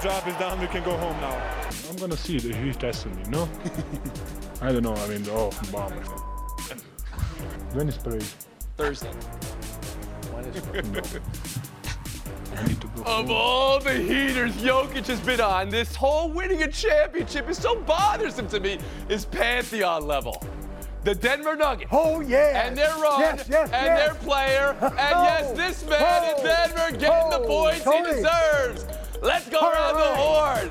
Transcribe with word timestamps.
Job 0.00 0.26
is 0.28 0.34
done. 0.36 0.60
We 0.60 0.66
can 0.68 0.82
go 0.84 0.96
home 0.96 1.20
now. 1.20 1.40
I'm 1.88 1.96
gonna 1.96 2.16
see 2.16 2.38
the 2.38 2.54
he's 2.56 2.76
testing 2.76 3.14
me, 3.16 3.22
no? 3.28 3.48
I 4.60 4.72
don't 4.72 4.82
know. 4.82 4.94
I 4.94 5.06
mean, 5.08 5.24
oh, 5.30 5.50
bomb. 5.72 5.92
When 7.74 7.88
is 7.88 7.96
parade? 7.98 8.24
Thursday. 8.76 9.10
I 12.56 12.66
need 12.66 12.80
to 12.80 12.86
go. 12.88 13.02
Of 13.02 13.06
home. 13.06 13.30
all 13.30 13.78
the 13.80 13.92
heaters 13.94 14.52
Jokic 14.56 15.06
has 15.06 15.20
been 15.20 15.40
on, 15.40 15.68
this 15.68 15.94
whole 15.94 16.30
winning 16.30 16.62
a 16.62 16.68
championship 16.70 17.48
is 17.48 17.58
so 17.58 17.76
bothersome 17.82 18.48
to 18.48 18.58
me 18.60 18.78
is 19.08 19.24
pantheon 19.26 20.06
level. 20.06 20.42
The 21.04 21.14
Denver 21.14 21.54
Nuggets. 21.56 21.90
Oh 21.92 22.20
yeah. 22.20 22.66
And 22.66 22.76
their 22.76 22.94
run, 22.96 23.20
Yes, 23.20 23.46
yes, 23.48 23.70
and 23.72 23.86
yes. 23.86 23.98
their 24.06 24.14
player, 24.16 24.76
and 24.80 24.92
oh. 25.14 25.22
yes, 25.22 25.52
this 25.56 25.88
man 25.88 26.00
Oh, 26.02 26.36
in 26.38 26.44
Denver 26.44 26.90
getting 26.98 27.30
the 27.30 27.38
oh, 27.40 27.46
points 27.46 27.84
Tony. 27.84 28.08
he 28.08 28.14
deserves. 28.16 28.84
Let's 29.20 29.48
go 29.48 29.58
All 29.58 29.72
around 29.72 29.94
the 29.94 30.16
horn. 30.16 30.70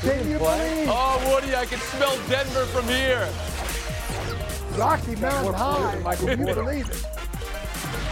Can 0.00 0.30
you 0.30 0.38
believe 0.38 0.88
Oh, 0.88 1.32
Woody, 1.32 1.54
I 1.54 1.66
can 1.66 1.78
smell 1.78 2.16
Denver 2.28 2.66
from 2.66 2.86
here. 2.88 3.28
Rocky 4.78 5.16
Mountain 5.16 5.54
High? 5.54 6.16
Can 6.16 6.46
you 6.46 6.54
believe 6.54 6.88
it? 6.88 7.06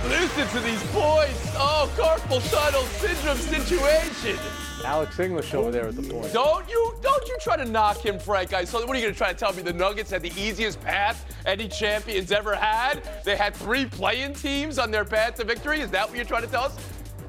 Listen 0.04 0.46
to 0.48 0.60
these 0.60 0.82
boys. 0.92 1.36
Oh, 1.56 1.90
carpal 1.96 2.40
tunnel 2.50 2.82
syndrome 2.82 3.36
situation. 3.36 4.38
Alex 4.84 5.18
English 5.18 5.52
over 5.52 5.70
there 5.70 5.88
at 5.88 5.96
the 5.96 6.02
point. 6.02 6.32
Don't 6.32 6.68
you 6.68 6.94
don't 7.02 7.28
you 7.28 7.36
try 7.40 7.56
to 7.56 7.66
knock 7.66 7.98
him, 7.98 8.18
Frank. 8.18 8.54
I 8.54 8.64
so 8.64 8.84
what 8.86 8.96
are 8.96 8.98
you 8.98 9.04
gonna 9.04 9.14
try 9.14 9.32
to 9.32 9.38
tell 9.38 9.52
me 9.52 9.62
the 9.62 9.72
Nuggets 9.72 10.10
had 10.10 10.22
the 10.22 10.32
easiest 10.40 10.80
path 10.80 11.24
any 11.44 11.68
champions 11.68 12.32
ever 12.32 12.54
had? 12.54 13.02
They 13.24 13.36
had 13.36 13.54
three 13.54 13.84
playing 13.84 14.34
teams 14.34 14.78
on 14.78 14.90
their 14.90 15.04
path 15.04 15.34
to 15.36 15.44
victory. 15.44 15.80
Is 15.80 15.90
that 15.90 16.08
what 16.08 16.16
you're 16.16 16.24
trying 16.24 16.42
to 16.42 16.48
tell 16.48 16.64
us? 16.64 16.76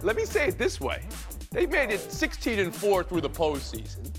Let 0.02 0.16
me 0.16 0.25
say 0.25 0.47
it 0.47 0.58
this 0.58 0.80
way. 0.80 1.03
They 1.53 1.66
made 1.66 1.91
it 1.91 1.99
16 1.99 2.59
and 2.59 2.73
4 2.73 3.03
through 3.03 3.19
the 3.19 3.30
postseason. 3.30 4.09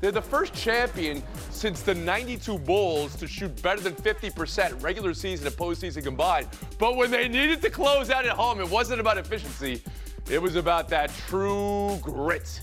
They're 0.00 0.10
the 0.10 0.22
first 0.22 0.54
champion 0.54 1.22
since 1.50 1.82
the 1.82 1.94
92 1.94 2.58
Bulls 2.60 3.14
to 3.16 3.26
shoot 3.26 3.60
better 3.60 3.82
than 3.82 3.94
50% 3.94 4.82
regular 4.82 5.12
season 5.12 5.46
and 5.46 5.54
postseason 5.54 6.02
combined. 6.02 6.48
But 6.78 6.96
when 6.96 7.10
they 7.10 7.28
needed 7.28 7.60
to 7.60 7.68
close 7.68 8.08
out 8.08 8.24
at 8.24 8.32
home, 8.32 8.58
it 8.58 8.70
wasn't 8.70 9.00
about 9.00 9.18
efficiency. 9.18 9.82
It 10.30 10.40
was 10.40 10.56
about 10.56 10.88
that 10.88 11.12
true 11.28 11.98
grit. 12.00 12.58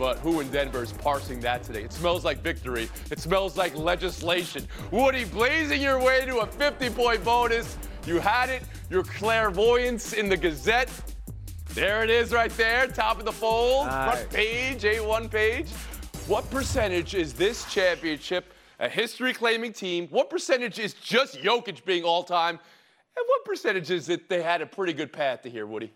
But 0.00 0.18
who 0.18 0.40
in 0.40 0.50
Denver 0.50 0.82
is 0.82 0.90
parsing 0.90 1.38
that 1.42 1.62
today? 1.62 1.84
It 1.84 1.92
smells 1.92 2.24
like 2.24 2.38
victory. 2.38 2.88
It 3.12 3.20
smells 3.20 3.56
like 3.56 3.76
legislation. 3.76 4.66
Woody 4.90 5.26
blazing 5.26 5.80
your 5.80 6.02
way 6.02 6.24
to 6.26 6.38
a 6.38 6.46
50 6.46 6.90
point 6.90 7.22
bonus. 7.22 7.78
You 8.04 8.18
had 8.18 8.48
it, 8.48 8.62
your 8.90 9.04
clairvoyance 9.04 10.12
in 10.12 10.28
the 10.28 10.36
Gazette. 10.36 10.90
There 11.74 12.02
it 12.02 12.10
is 12.10 12.32
right 12.32 12.50
there, 12.56 12.88
top 12.88 13.18
of 13.20 13.24
the 13.24 13.32
fold, 13.32 13.86
Nice. 13.86 14.12
front 14.18 14.30
page, 14.30 14.82
A1 14.82 15.30
page. 15.30 15.70
What 16.26 16.50
percentage 16.50 17.14
is 17.14 17.32
this 17.32 17.64
championship 17.72 18.52
a 18.80 18.88
history 18.88 19.32
claiming 19.32 19.72
team? 19.72 20.08
What 20.08 20.30
percentage 20.30 20.78
is 20.80 20.94
just 20.94 21.36
Jokic 21.40 21.84
being 21.84 22.02
all 22.02 22.24
time? 22.24 22.58
And 23.16 23.24
what 23.26 23.44
percentage 23.44 23.90
is 23.90 24.08
it 24.08 24.28
they 24.28 24.42
had 24.42 24.62
a 24.62 24.66
pretty 24.66 24.92
good 24.92 25.12
path 25.12 25.42
to 25.42 25.50
here, 25.50 25.66
Woody? 25.66 25.92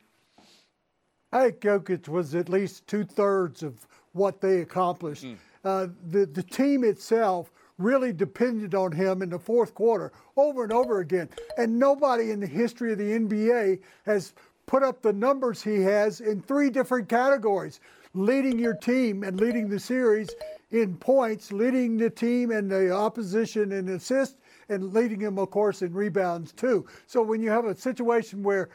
I 1.32 1.50
think 1.50 1.60
Jokic 1.60 2.08
was 2.08 2.34
at 2.36 2.48
least 2.48 2.86
two 2.86 3.02
thirds 3.04 3.62
of 3.64 3.86
what 4.12 4.40
they 4.40 4.60
accomplished. 4.60 5.26
Uh, 5.64 5.88
the 6.10 6.26
the 6.26 6.42
team 6.42 6.84
itself 6.84 7.50
really 7.78 8.12
depended 8.12 8.74
on 8.76 8.92
him 8.92 9.22
in 9.22 9.30
the 9.30 9.38
fourth 9.38 9.74
quarter 9.74 10.12
over 10.36 10.62
and 10.62 10.72
over 10.72 11.00
again, 11.00 11.28
and 11.58 11.76
nobody 11.78 12.30
in 12.30 12.38
the 12.38 12.46
history 12.46 12.92
of 12.92 12.98
the 12.98 13.10
NBA 13.18 13.80
has 14.06 14.34
put 14.66 14.82
up 14.82 15.02
the 15.02 15.12
numbers 15.12 15.62
he 15.62 15.80
has 15.82 16.20
in 16.20 16.40
three 16.40 16.70
different 16.70 17.08
categories: 17.08 17.80
leading 18.14 18.58
your 18.58 18.74
team 18.74 19.22
and 19.22 19.40
leading 19.40 19.68
the 19.68 19.78
series 19.78 20.30
in 20.70 20.96
points, 20.96 21.52
leading 21.52 21.96
the 21.96 22.10
team 22.10 22.50
and 22.50 22.70
the 22.70 22.90
opposition 22.90 23.72
in 23.72 23.88
assists, 23.88 24.36
and 24.68 24.92
leading 24.92 25.20
him, 25.20 25.38
of 25.38 25.50
course, 25.50 25.82
in 25.82 25.92
rebounds 25.92 26.52
too. 26.52 26.86
So 27.06 27.22
when 27.22 27.42
you 27.42 27.50
have 27.50 27.64
a 27.64 27.76
situation 27.76 28.42
where 28.42 28.70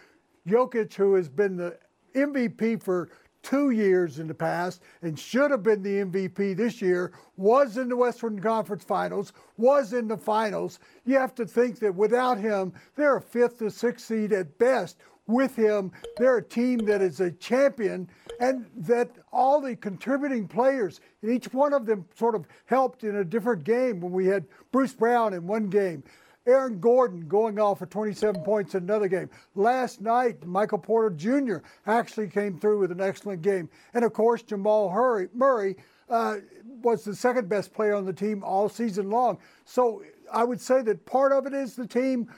Jokic, 0.48 0.94
who 0.94 1.16
has 1.16 1.30
been 1.30 1.58
the 1.58 1.78
MVP 2.16 2.82
for 2.82 3.10
two 3.42 3.70
years 3.70 4.20
in 4.20 4.28
the 4.28 4.34
past 4.34 4.82
and 5.02 5.18
should 5.18 5.50
have 5.52 5.64
been 5.64 5.82
the 5.82 6.04
MVP 6.04 6.58
this 6.58 6.82
year, 6.82 7.14
was 7.38 7.78
in 7.78 7.88
the 7.88 7.96
Western 7.96 8.40
Conference 8.40 8.84
Finals, 8.84 9.34
was 9.58 9.94
in 9.94 10.08
the 10.08 10.18
finals. 10.18 10.80
You 11.06 11.18
have 11.18 11.36
to 11.36 11.46
think 11.46 11.80
that 11.80 11.96
without 11.96 12.38
him, 12.38 12.74
they're 12.96 13.18
a 13.18 13.22
fifth 13.22 13.62
or 13.62 13.70
sixth 13.70 14.08
seed 14.08 14.34
at 14.34 14.58
best. 14.58 14.98
With 15.30 15.56
him, 15.56 15.92
they're 16.18 16.38
a 16.38 16.44
team 16.44 16.80
that 16.88 17.04
is 17.04 17.20
a 17.20 17.30
champion 17.30 18.10
and 18.40 18.66
that 18.78 19.12
all 19.32 19.62
the 19.62 19.76
contributing 19.76 20.48
players, 20.48 21.02
and 21.22 21.32
each 21.32 21.54
one 21.54 21.72
of 21.72 21.86
them 21.86 22.06
sort 22.16 22.34
of 22.34 22.48
helped 22.66 23.04
in 23.04 23.18
a 23.18 23.24
different 23.24 23.64
game 23.64 24.00
when 24.00 24.12
we 24.12 24.26
had 24.26 24.46
Bruce 24.72 24.94
Brown 24.94 25.36
in 25.36 25.46
one 25.46 25.70
game. 25.70 26.04
Aaron 26.48 26.80
Gordon 26.80 27.28
going 27.28 27.60
off 27.60 27.78
for 27.78 27.86
27 27.86 28.42
points 28.42 28.74
in 28.74 28.82
another 28.82 29.08
game. 29.08 29.30
Last 29.54 30.02
night, 30.02 30.48
Michael 30.48 30.80
Porter 30.80 31.16
Jr. 31.16 31.58
actually 31.86 32.28
came 32.28 32.58
through 32.58 32.80
with 32.80 32.92
an 32.92 33.02
excellent 33.02 33.44
game. 33.44 33.70
And 33.94 34.04
of 34.04 34.14
course, 34.14 34.42
Jamal 34.42 34.90
Murray 35.36 35.76
uh, 36.10 36.38
was 36.82 37.04
the 37.04 37.16
second 37.16 37.50
best 37.50 37.72
player 37.72 37.94
on 37.94 38.06
the 38.06 38.14
team 38.14 38.44
all 38.44 38.68
season 38.68 39.12
long. 39.12 39.38
So 39.66 40.02
I 40.34 40.44
would 40.44 40.60
say 40.60 40.82
that 40.82 41.06
part 41.06 41.34
of 41.34 41.46
it 41.46 41.54
is 41.54 41.76
the 41.76 41.86
team, 41.86 42.34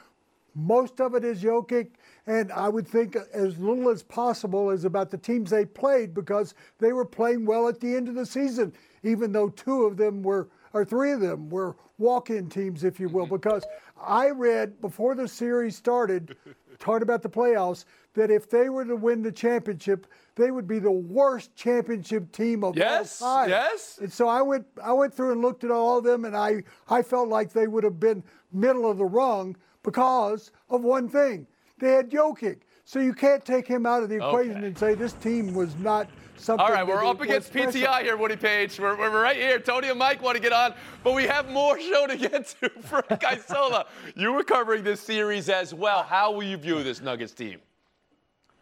most 0.56 1.00
of 1.00 1.16
it 1.16 1.24
is 1.24 1.42
Jokic, 1.42 1.92
and 2.28 2.52
I 2.52 2.70
would 2.70 2.88
think 2.88 3.16
as 3.34 3.58
little 3.58 3.90
as 3.90 4.04
possible 4.04 4.70
is 4.70 4.86
about 4.86 5.10
the 5.10 5.18
teams 5.18 5.50
they 5.50 5.66
played 5.66 6.14
because 6.14 6.54
they 6.80 6.94
were 6.94 7.06
playing 7.06 7.46
well 7.46 7.68
at 7.68 7.80
the 7.80 7.96
end 7.96 8.08
of 8.08 8.16
the 8.16 8.26
season, 8.26 8.74
even 9.04 9.32
though 9.32 9.50
two 9.50 9.84
of 9.86 9.98
them 9.98 10.22
were, 10.22 10.50
or 10.74 10.86
three 10.86 11.12
of 11.12 11.20
them 11.20 11.50
were 11.50 11.76
walk-in 11.98 12.50
teams, 12.50 12.84
if 12.84 13.00
you 13.00 13.10
will, 13.10 13.26
mm-hmm. 13.26 13.36
because 13.36 13.64
I 14.00 14.30
read 14.30 14.80
before 14.82 15.16
the 15.16 15.28
series 15.28 15.76
started, 15.76 16.36
talking 16.80 17.04
about 17.04 17.22
the 17.22 17.30
playoffs, 17.30 17.86
that 18.14 18.30
if 18.30 18.50
they 18.50 18.70
were 18.70 18.86
to 18.86 18.96
win 18.96 19.22
the 19.22 19.32
championship, 19.32 20.08
they 20.36 20.52
would 20.52 20.68
be 20.68 20.80
the 20.80 20.92
worst 20.92 21.56
championship 21.56 22.32
team 22.32 22.64
of 22.64 22.76
Yes, 22.78 23.22
all 23.22 23.38
time. 23.42 23.50
yes. 23.50 24.00
And 24.02 24.12
so 24.12 24.28
I 24.28 24.42
went, 24.42 24.66
I 24.84 24.94
went 24.94 25.14
through 25.14 25.32
and 25.32 25.42
looked 25.42 25.64
at 25.64 25.72
all 25.72 25.98
of 25.98 26.04
them, 26.04 26.26
and 26.26 26.36
I, 26.36 26.64
I 26.90 27.02
felt 27.04 27.30
like 27.30 27.54
they 27.54 27.68
would 27.68 27.84
have 27.84 28.00
been 28.00 28.24
middle 28.52 28.90
of 28.90 28.98
the 28.98 29.06
rung 29.06 29.56
because 29.84 30.52
of 30.70 30.84
one 30.84 31.08
thing: 31.08 31.48
they 31.82 31.92
had 31.92 32.10
Jokic. 32.10 32.60
So 32.86 33.00
you 33.00 33.14
can't 33.14 33.44
take 33.44 33.68
him 33.68 33.86
out 33.86 34.04
of 34.04 34.10
the 34.10 34.16
equation 34.16 34.58
Okay. 34.58 34.68
and 34.68 34.78
say 34.78 34.96
this 34.96 35.14
team 35.14 35.54
was 35.54 35.76
not 35.78 36.08
something. 36.36 36.66
All 36.66 36.72
right, 36.72 36.86
that 36.86 36.88
we're 36.88 37.06
up 37.06 37.22
against 37.22 37.54
was 37.54 37.74
special. 37.74 37.88
PTI 37.88 38.02
here, 38.04 38.18
Woody 38.18 38.36
Paige. 38.36 38.80
We're, 38.80 38.98
we're 38.98 39.22
right 39.22 39.36
here. 39.36 39.60
Tony 39.60 39.90
and 39.90 40.00
Mike 40.00 40.22
want 40.22 40.36
to 40.36 40.42
get 40.42 40.52
on, 40.52 40.74
but 41.04 41.14
we 41.14 41.24
have 41.24 41.50
more 41.50 41.80
show 41.90 42.08
to 42.08 42.18
get 42.18 42.48
to. 42.62 42.70
Frank 42.82 43.24
Isola, 43.24 43.86
you 44.16 44.34
were 44.34 44.44
covering 44.44 44.84
this 44.84 45.00
series 45.02 45.50
as 45.50 45.74
well. 45.74 46.04
How 46.04 46.32
will 46.32 46.44
you 46.44 46.58
view 46.58 46.84
this 46.84 47.02
Nuggets 47.02 47.34
team? 47.34 47.60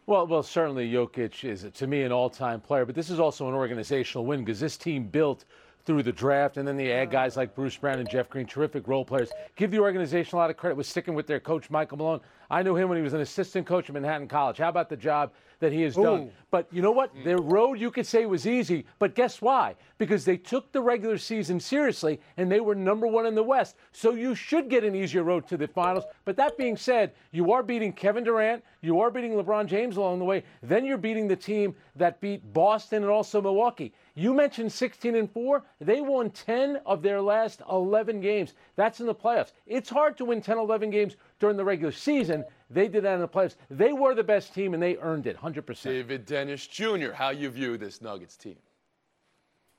Well, 0.06 0.26
well, 0.26 0.42
certainly 0.42 0.90
Jokic 0.90 1.44
is, 1.44 1.66
to 1.72 1.86
me, 1.86 2.02
an 2.02 2.10
all-time 2.12 2.60
player, 2.60 2.84
but 2.84 2.94
this 2.94 3.10
is 3.10 3.20
also 3.20 3.48
an 3.48 3.54
organizational 3.54 4.26
win 4.26 4.40
because 4.44 4.58
this 4.58 4.76
team 4.76 5.04
built 5.04 5.44
through 5.84 6.02
the 6.02 6.12
draft, 6.12 6.56
and 6.56 6.66
then 6.68 6.76
they 6.76 6.92
add 6.92 7.10
guys 7.10 7.36
like 7.36 7.54
Bruce 7.54 7.76
Brown 7.76 7.98
and 8.00 8.08
Jeff 8.10 8.28
Green, 8.28 8.44
terrific 8.44 8.86
role 8.86 9.04
players. 9.04 9.30
Give 9.56 9.70
the 9.70 9.78
organization 9.78 10.36
a 10.36 10.38
lot 10.38 10.50
of 10.50 10.56
credit 10.56 10.76
with 10.76 10.86
sticking 10.86 11.14
with 11.14 11.26
their 11.26 11.40
coach, 11.40 11.70
Michael 11.70 11.98
Malone. 11.98 12.20
I 12.50 12.62
knew 12.62 12.74
him 12.74 12.88
when 12.88 12.98
he 12.98 13.02
was 13.02 13.14
an 13.14 13.20
assistant 13.20 13.66
coach 13.66 13.88
at 13.88 13.94
Manhattan 13.94 14.26
College. 14.26 14.58
How 14.58 14.68
about 14.68 14.88
the 14.88 14.96
job 14.96 15.32
that 15.60 15.72
he 15.72 15.82
has 15.82 15.94
done? 15.94 16.32
But 16.50 16.66
you 16.72 16.82
know 16.82 16.90
what? 16.90 17.12
Their 17.22 17.38
road, 17.38 17.78
you 17.78 17.92
could 17.92 18.06
say, 18.06 18.26
was 18.26 18.46
easy. 18.46 18.86
But 18.98 19.14
guess 19.14 19.40
why? 19.40 19.76
Because 19.98 20.24
they 20.24 20.36
took 20.36 20.72
the 20.72 20.80
regular 20.80 21.16
season 21.16 21.60
seriously, 21.60 22.20
and 22.38 22.50
they 22.50 22.60
were 22.60 22.74
number 22.74 23.06
one 23.06 23.26
in 23.26 23.36
the 23.36 23.42
West. 23.42 23.76
So 23.92 24.14
you 24.14 24.34
should 24.34 24.68
get 24.68 24.82
an 24.82 24.96
easier 24.96 25.22
road 25.22 25.46
to 25.48 25.56
the 25.56 25.68
finals. 25.68 26.04
But 26.24 26.36
that 26.38 26.58
being 26.58 26.76
said, 26.76 27.12
you 27.30 27.52
are 27.52 27.62
beating 27.62 27.92
Kevin 27.92 28.24
Durant, 28.24 28.64
you 28.80 29.00
are 29.00 29.10
beating 29.10 29.32
LeBron 29.32 29.66
James 29.66 29.96
along 29.96 30.18
the 30.18 30.24
way. 30.24 30.42
Then 30.62 30.84
you're 30.84 30.98
beating 30.98 31.28
the 31.28 31.36
team 31.36 31.76
that 31.94 32.20
beat 32.20 32.52
Boston 32.52 33.02
and 33.02 33.12
also 33.12 33.40
Milwaukee. 33.40 33.92
You 34.14 34.34
mentioned 34.34 34.72
16 34.72 35.14
and 35.14 35.30
4. 35.30 35.62
They 35.80 36.00
won 36.00 36.30
10 36.30 36.80
of 36.84 37.02
their 37.02 37.20
last 37.20 37.62
11 37.70 38.20
games. 38.20 38.54
That's 38.74 39.00
in 39.00 39.06
the 39.06 39.14
playoffs. 39.14 39.52
It's 39.66 39.88
hard 39.88 40.16
to 40.18 40.24
win 40.24 40.40
10, 40.40 40.58
11 40.58 40.90
games 40.90 41.16
during 41.40 41.56
the 41.56 41.64
regular 41.64 41.90
season. 41.90 42.44
They 42.68 42.86
did 42.86 43.02
that 43.04 43.14
in 43.14 43.20
the 43.20 43.28
playoffs. 43.28 43.56
They 43.68 43.92
were 43.92 44.14
the 44.14 44.22
best 44.22 44.54
team, 44.54 44.74
and 44.74 44.82
they 44.82 44.96
earned 44.98 45.26
it 45.26 45.36
100%. 45.36 45.82
David 45.82 46.26
Dennis 46.26 46.66
Jr., 46.66 47.10
how 47.12 47.30
you 47.30 47.50
view 47.50 47.76
this 47.76 48.00
Nuggets 48.00 48.36
team? 48.36 48.56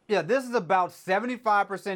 Yeah, 0.07 0.21
this 0.21 0.43
is 0.43 0.55
about 0.55 0.89
75% 0.89 1.45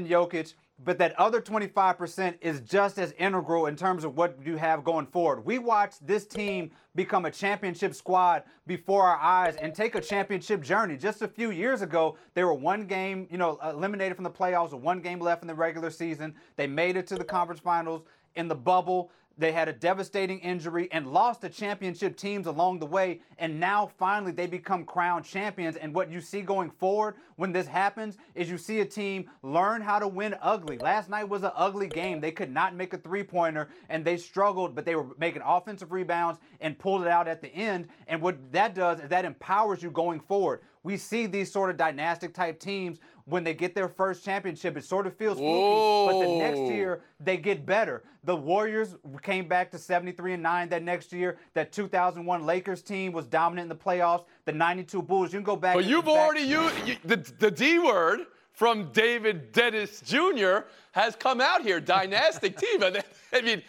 Jokic, 0.07 0.53
but 0.83 0.97
that 0.99 1.17
other 1.19 1.41
25% 1.41 2.35
is 2.39 2.61
just 2.61 2.97
as 2.97 3.13
integral 3.13 3.65
in 3.65 3.75
terms 3.75 4.05
of 4.05 4.15
what 4.15 4.37
you 4.45 4.55
have 4.55 4.85
going 4.85 5.05
forward. 5.07 5.43
We 5.43 5.57
watched 5.57 6.05
this 6.05 6.25
team 6.25 6.71
become 6.95 7.25
a 7.25 7.31
championship 7.31 7.93
squad 7.93 8.43
before 8.67 9.03
our 9.03 9.17
eyes 9.17 9.55
and 9.57 9.73
take 9.73 9.95
a 9.95 10.01
championship 10.01 10.61
journey. 10.61 10.95
Just 10.95 11.23
a 11.23 11.27
few 11.27 11.51
years 11.51 11.81
ago, 11.81 12.17
they 12.35 12.43
were 12.43 12.53
one 12.53 12.85
game, 12.85 13.27
you 13.29 13.37
know, 13.37 13.59
eliminated 13.63 14.15
from 14.15 14.23
the 14.23 14.31
playoffs, 14.31 14.71
with 14.71 14.81
one 14.81 15.01
game 15.01 15.19
left 15.19 15.41
in 15.41 15.47
the 15.47 15.55
regular 15.55 15.89
season. 15.89 16.35
They 16.55 16.67
made 16.67 16.95
it 16.95 17.07
to 17.07 17.15
the 17.15 17.25
conference 17.25 17.59
finals 17.59 18.03
in 18.35 18.47
the 18.47 18.55
bubble. 18.55 19.11
They 19.37 19.51
had 19.51 19.67
a 19.67 19.73
devastating 19.73 20.39
injury 20.39 20.87
and 20.91 21.11
lost 21.11 21.41
to 21.41 21.49
championship 21.49 22.15
teams 22.15 22.47
along 22.47 22.79
the 22.79 22.85
way. 22.85 23.21
And 23.37 23.59
now 23.59 23.87
finally 23.97 24.31
they 24.31 24.47
become 24.47 24.85
crowned 24.85 25.25
champions. 25.25 25.75
And 25.75 25.93
what 25.93 26.09
you 26.09 26.21
see 26.21 26.41
going 26.41 26.69
forward 26.69 27.15
when 27.35 27.51
this 27.51 27.67
happens 27.67 28.17
is 28.33 28.49
you 28.49 28.57
see 28.57 28.79
a 28.79 28.85
team 28.85 29.29
learn 29.43 29.81
how 29.81 29.99
to 29.99 30.07
win 30.07 30.35
ugly. 30.41 30.77
Last 30.77 31.09
night 31.09 31.27
was 31.27 31.43
an 31.43 31.51
ugly 31.55 31.87
game. 31.87 32.21
They 32.21 32.31
could 32.31 32.51
not 32.51 32.75
make 32.75 32.93
a 32.93 32.97
three 32.97 33.23
pointer 33.23 33.67
and 33.89 34.05
they 34.05 34.15
struggled, 34.15 34.73
but 34.73 34.85
they 34.85 34.95
were 34.95 35.07
making 35.17 35.41
offensive 35.45 35.91
rebounds 35.91 36.39
and 36.61 36.79
pulled 36.79 37.01
it 37.01 37.09
out 37.09 37.27
at 37.27 37.41
the 37.41 37.53
end. 37.53 37.89
And 38.07 38.21
what 38.21 38.37
that 38.53 38.73
does 38.73 39.01
is 39.01 39.09
that 39.09 39.25
empowers 39.25 39.83
you 39.83 39.91
going 39.91 40.21
forward. 40.21 40.61
We 40.83 40.97
see 40.97 41.25
these 41.25 41.51
sort 41.51 41.71
of 41.71 41.77
dynastic 41.77 42.33
type 42.33 42.59
teams 42.59 42.99
when 43.25 43.43
they 43.43 43.53
get 43.53 43.75
their 43.75 43.89
first 43.89 44.23
championship. 44.23 44.77
It 44.77 44.85
sort 44.85 45.07
of 45.07 45.15
feels 45.17 45.37
spooky, 45.37 46.11
but 46.11 46.19
the 46.25 46.37
next 46.37 46.71
year 46.71 47.01
they 47.19 47.37
get 47.37 47.65
better. 47.65 48.03
The 48.23 48.35
Warriors 48.35 48.95
came 49.21 49.47
back 49.47 49.71
to 49.71 49.77
73 49.77 50.33
and 50.33 50.43
9 50.43 50.69
that 50.69 50.83
next 50.83 51.11
year. 51.11 51.37
That 51.53 51.71
2001 51.71 52.45
Lakers 52.45 52.81
team 52.81 53.11
was 53.11 53.25
dominant 53.25 53.71
in 53.71 53.77
the 53.77 53.83
playoffs. 53.83 54.25
The 54.45 54.51
92 54.51 55.01
Bulls. 55.01 55.33
You 55.33 55.39
can 55.39 55.43
go 55.43 55.55
back. 55.55 55.75
But 55.75 55.85
you've 55.85 56.07
already 56.07 56.41
used 56.41 56.87
you, 56.87 56.95
the 57.03 57.17
the 57.39 57.51
D 57.51 57.79
word 57.79 58.21
from 58.51 58.91
David 58.93 59.51
Dennis 59.51 60.01
Jr. 60.01 60.59
has 60.91 61.15
come 61.15 61.41
out 61.41 61.61
here. 61.61 61.79
Dynastic 61.79 62.57
team. 62.63 62.83
I 62.83 63.41
mean. 63.41 63.61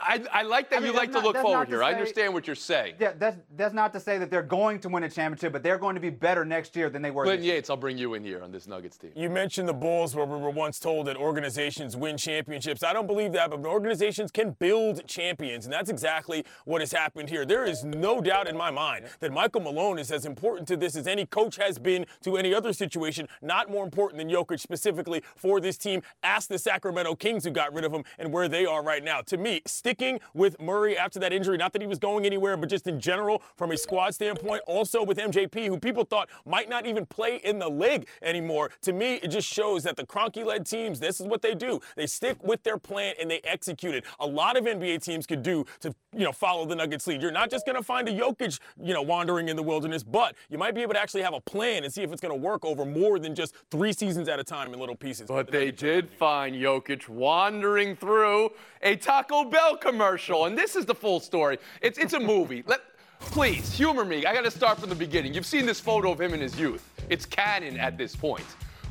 I, 0.00 0.24
I, 0.32 0.42
like 0.42 0.70
that 0.70 0.76
I 0.76 0.80
mean, 0.80 0.92
you 0.92 0.96
like 0.96 1.10
not, 1.10 1.20
to 1.20 1.26
look 1.26 1.36
forward 1.36 1.64
to 1.64 1.70
here. 1.70 1.80
Say, 1.80 1.86
I 1.86 1.92
understand 1.92 2.34
what 2.34 2.46
you're 2.46 2.54
saying. 2.54 2.94
Yeah, 3.00 3.12
that's 3.18 3.36
that's 3.56 3.74
not 3.74 3.92
to 3.92 4.00
say 4.00 4.18
that 4.18 4.30
they're 4.30 4.42
going 4.42 4.78
to 4.80 4.88
win 4.88 5.02
a 5.02 5.10
championship, 5.10 5.52
but 5.52 5.62
they're 5.62 5.78
going 5.78 5.94
to 5.94 6.00
be 6.00 6.10
better 6.10 6.44
next 6.44 6.76
year 6.76 6.90
than 6.90 7.02
they 7.02 7.10
were. 7.10 7.24
Clinton 7.24 7.46
Yates, 7.46 7.70
I'll 7.70 7.76
bring 7.76 7.98
you 7.98 8.14
in 8.14 8.22
here 8.22 8.42
on 8.42 8.52
this 8.52 8.66
Nuggets 8.66 8.96
team. 8.96 9.10
You 9.16 9.30
mentioned 9.30 9.68
the 9.68 9.74
Bulls, 9.74 10.14
where 10.14 10.26
we 10.26 10.38
were 10.38 10.50
once 10.50 10.78
told 10.78 11.06
that 11.06 11.16
organizations 11.16 11.96
win 11.96 12.16
championships. 12.16 12.82
I 12.82 12.92
don't 12.92 13.06
believe 13.06 13.32
that, 13.32 13.50
but 13.50 13.64
organizations 13.66 14.30
can 14.30 14.52
build 14.52 15.06
champions, 15.06 15.64
and 15.64 15.72
that's 15.72 15.90
exactly 15.90 16.44
what 16.64 16.80
has 16.80 16.92
happened 16.92 17.28
here. 17.28 17.44
There 17.44 17.64
is 17.64 17.84
no 17.84 18.20
doubt 18.20 18.48
in 18.48 18.56
my 18.56 18.70
mind 18.70 19.06
that 19.20 19.32
Michael 19.32 19.60
Malone 19.60 19.98
is 19.98 20.12
as 20.12 20.24
important 20.24 20.68
to 20.68 20.76
this 20.76 20.96
as 20.96 21.06
any 21.06 21.26
coach 21.26 21.56
has 21.56 21.78
been 21.78 22.06
to 22.22 22.36
any 22.36 22.54
other 22.54 22.72
situation. 22.72 23.28
Not 23.42 23.70
more 23.70 23.84
important 23.84 24.18
than 24.18 24.28
Jokic 24.28 24.60
specifically 24.60 25.22
for 25.36 25.60
this 25.60 25.76
team. 25.76 26.02
Ask 26.22 26.48
the 26.48 26.58
Sacramento 26.58 27.16
Kings 27.16 27.44
who 27.44 27.50
got 27.50 27.72
rid 27.74 27.84
of 27.84 27.92
him 27.92 28.04
and 28.18 28.32
where 28.32 28.48
they 28.48 28.66
are 28.66 28.82
right 28.82 29.02
now. 29.02 29.20
To 29.22 29.36
me, 29.36 29.62
sticking 29.80 30.20
with 30.34 30.60
Murray 30.60 30.96
after 30.96 31.18
that 31.18 31.32
injury. 31.32 31.56
Not 31.56 31.72
that 31.72 31.80
he 31.80 31.88
was 31.88 31.98
going 31.98 32.26
anywhere, 32.26 32.56
but 32.58 32.68
just 32.68 32.86
in 32.86 33.00
general 33.00 33.42
from 33.56 33.70
a 33.72 33.76
squad 33.78 34.14
standpoint. 34.14 34.62
Also 34.66 35.02
with 35.02 35.16
MPJ, 35.16 35.66
who 35.68 35.78
people 35.78 36.04
thought 36.04 36.28
might 36.44 36.68
not 36.68 36.86
even 36.86 37.06
play 37.06 37.36
in 37.42 37.58
the 37.58 37.68
league 37.68 38.06
anymore. 38.20 38.70
To 38.82 38.92
me, 38.92 39.14
it 39.14 39.28
just 39.28 39.48
shows 39.48 39.82
that 39.84 39.96
the 39.96 40.04
Kroenke-led 40.04 40.66
teams, 40.66 41.00
this 41.00 41.18
is 41.18 41.26
what 41.26 41.40
they 41.40 41.54
do. 41.54 41.80
They 41.96 42.06
stick 42.06 42.44
with 42.44 42.62
their 42.62 42.76
plan 42.76 43.14
and 43.18 43.30
they 43.30 43.40
execute 43.42 43.94
it. 43.94 44.04
A 44.20 44.26
lot 44.26 44.58
of 44.58 44.64
NBA 44.64 45.02
teams 45.02 45.26
could 45.26 45.42
do 45.42 45.64
to, 45.80 45.94
you 46.14 46.24
know, 46.24 46.32
follow 46.32 46.66
the 46.66 46.76
Nuggets 46.76 47.06
lead. 47.06 47.22
You're 47.22 47.32
not 47.32 47.50
just 47.50 47.64
going 47.64 47.76
to 47.76 47.82
find 47.82 48.06
a 48.06 48.12
Jokic, 48.12 48.60
you 48.82 48.92
know, 48.92 49.02
wandering 49.02 49.48
in 49.48 49.56
the 49.56 49.62
wilderness, 49.62 50.02
but 50.02 50.34
you 50.50 50.58
might 50.58 50.74
be 50.74 50.82
able 50.82 50.92
to 50.92 51.00
actually 51.00 51.22
have 51.22 51.34
a 51.34 51.40
plan 51.40 51.84
and 51.84 51.92
see 51.92 52.02
if 52.02 52.12
it's 52.12 52.20
going 52.20 52.34
to 52.34 52.40
work 52.40 52.66
over 52.66 52.84
more 52.84 53.18
than 53.18 53.34
just 53.34 53.54
three 53.70 53.94
seasons 53.94 54.28
at 54.28 54.38
a 54.38 54.44
time 54.44 54.74
in 54.74 54.78
little 54.78 54.94
pieces. 54.94 55.26
But 55.26 55.50
they 55.50 55.70
did 55.70 56.10
find 56.10 56.54
Jokic 56.54 57.08
wandering 57.08 57.96
through 57.96 58.50
a 58.82 58.96
Taco 58.96 59.44
Bell 59.44 59.69
commercial, 59.76 60.46
and 60.46 60.56
this 60.56 60.76
is 60.76 60.84
the 60.84 60.94
full 60.94 61.20
story. 61.20 61.58
It's 61.80 61.98
it's 61.98 62.12
a 62.12 62.20
movie. 62.20 62.62
Let 62.66 62.80
please 63.20 63.72
humor 63.72 64.04
me. 64.04 64.26
I 64.26 64.34
got 64.34 64.44
to 64.44 64.50
start 64.50 64.78
from 64.78 64.88
the 64.88 64.94
beginning. 64.94 65.34
You've 65.34 65.46
seen 65.46 65.66
this 65.66 65.80
photo 65.80 66.12
of 66.12 66.20
him 66.20 66.34
in 66.34 66.40
his 66.40 66.58
youth. 66.58 66.88
It's 67.08 67.26
canon 67.26 67.78
at 67.78 67.98
this 67.98 68.16
point. 68.16 68.46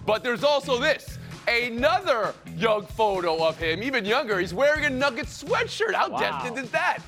But 0.05 0.23
there's 0.23 0.43
also 0.43 0.79
this. 0.79 1.17
Another 1.47 2.33
young 2.55 2.85
photo 2.85 3.43
of 3.43 3.57
him, 3.57 3.81
even 3.81 4.05
younger. 4.05 4.39
He's 4.39 4.53
wearing 4.53 4.85
a 4.85 4.89
Nuggets 4.89 5.43
sweatshirt. 5.43 5.93
How 5.93 6.09
wow. 6.09 6.19
destined 6.19 6.59
is 6.59 6.71
that? 6.71 6.99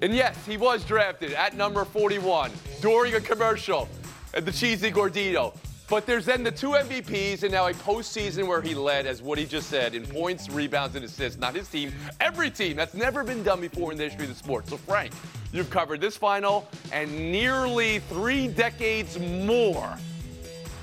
And 0.00 0.14
yes, 0.14 0.36
he 0.46 0.56
was 0.56 0.84
drafted 0.84 1.32
at 1.32 1.56
number 1.56 1.84
41 1.84 2.50
during 2.80 3.14
a 3.14 3.20
commercial 3.20 3.88
at 4.34 4.44
the 4.44 4.52
Cheesy 4.52 4.90
Gordita. 4.90 5.56
But 5.88 6.06
there's 6.06 6.24
then 6.24 6.42
the 6.42 6.50
two 6.50 6.70
MVPs 6.70 7.42
and 7.42 7.52
now 7.52 7.66
a 7.66 7.74
postseason 7.74 8.48
where 8.48 8.62
he 8.62 8.74
led, 8.74 9.06
as 9.06 9.20
Woody 9.20 9.44
just 9.44 9.68
said, 9.68 9.94
in 9.94 10.06
points, 10.06 10.48
rebounds, 10.48 10.96
and 10.96 11.04
assists. 11.04 11.38
Not 11.38 11.54
his 11.54 11.68
team, 11.68 11.92
every 12.20 12.50
team. 12.50 12.76
That's 12.76 12.94
never 12.94 13.22
been 13.22 13.42
done 13.42 13.60
before 13.60 13.92
in 13.92 13.98
the 13.98 14.04
history 14.04 14.24
of 14.24 14.30
the 14.30 14.36
sport. 14.36 14.66
So, 14.66 14.78
Frank, 14.78 15.12
you've 15.52 15.68
covered 15.68 16.00
this 16.00 16.16
final 16.16 16.66
and 16.90 17.10
nearly 17.30 17.98
three 17.98 18.48
decades 18.48 19.18
more. 19.18 19.96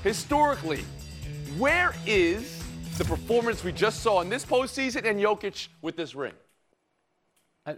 Historically, 0.04 0.84
where 1.58 1.94
is 2.06 2.62
the 2.96 3.04
performance 3.04 3.64
we 3.64 3.72
just 3.72 4.02
saw 4.02 4.20
in 4.20 4.28
this 4.28 4.44
postseason 4.44 5.04
and 5.04 5.20
Jokic 5.20 5.68
with 5.80 5.96
this 5.96 6.14
ring? 6.14 6.32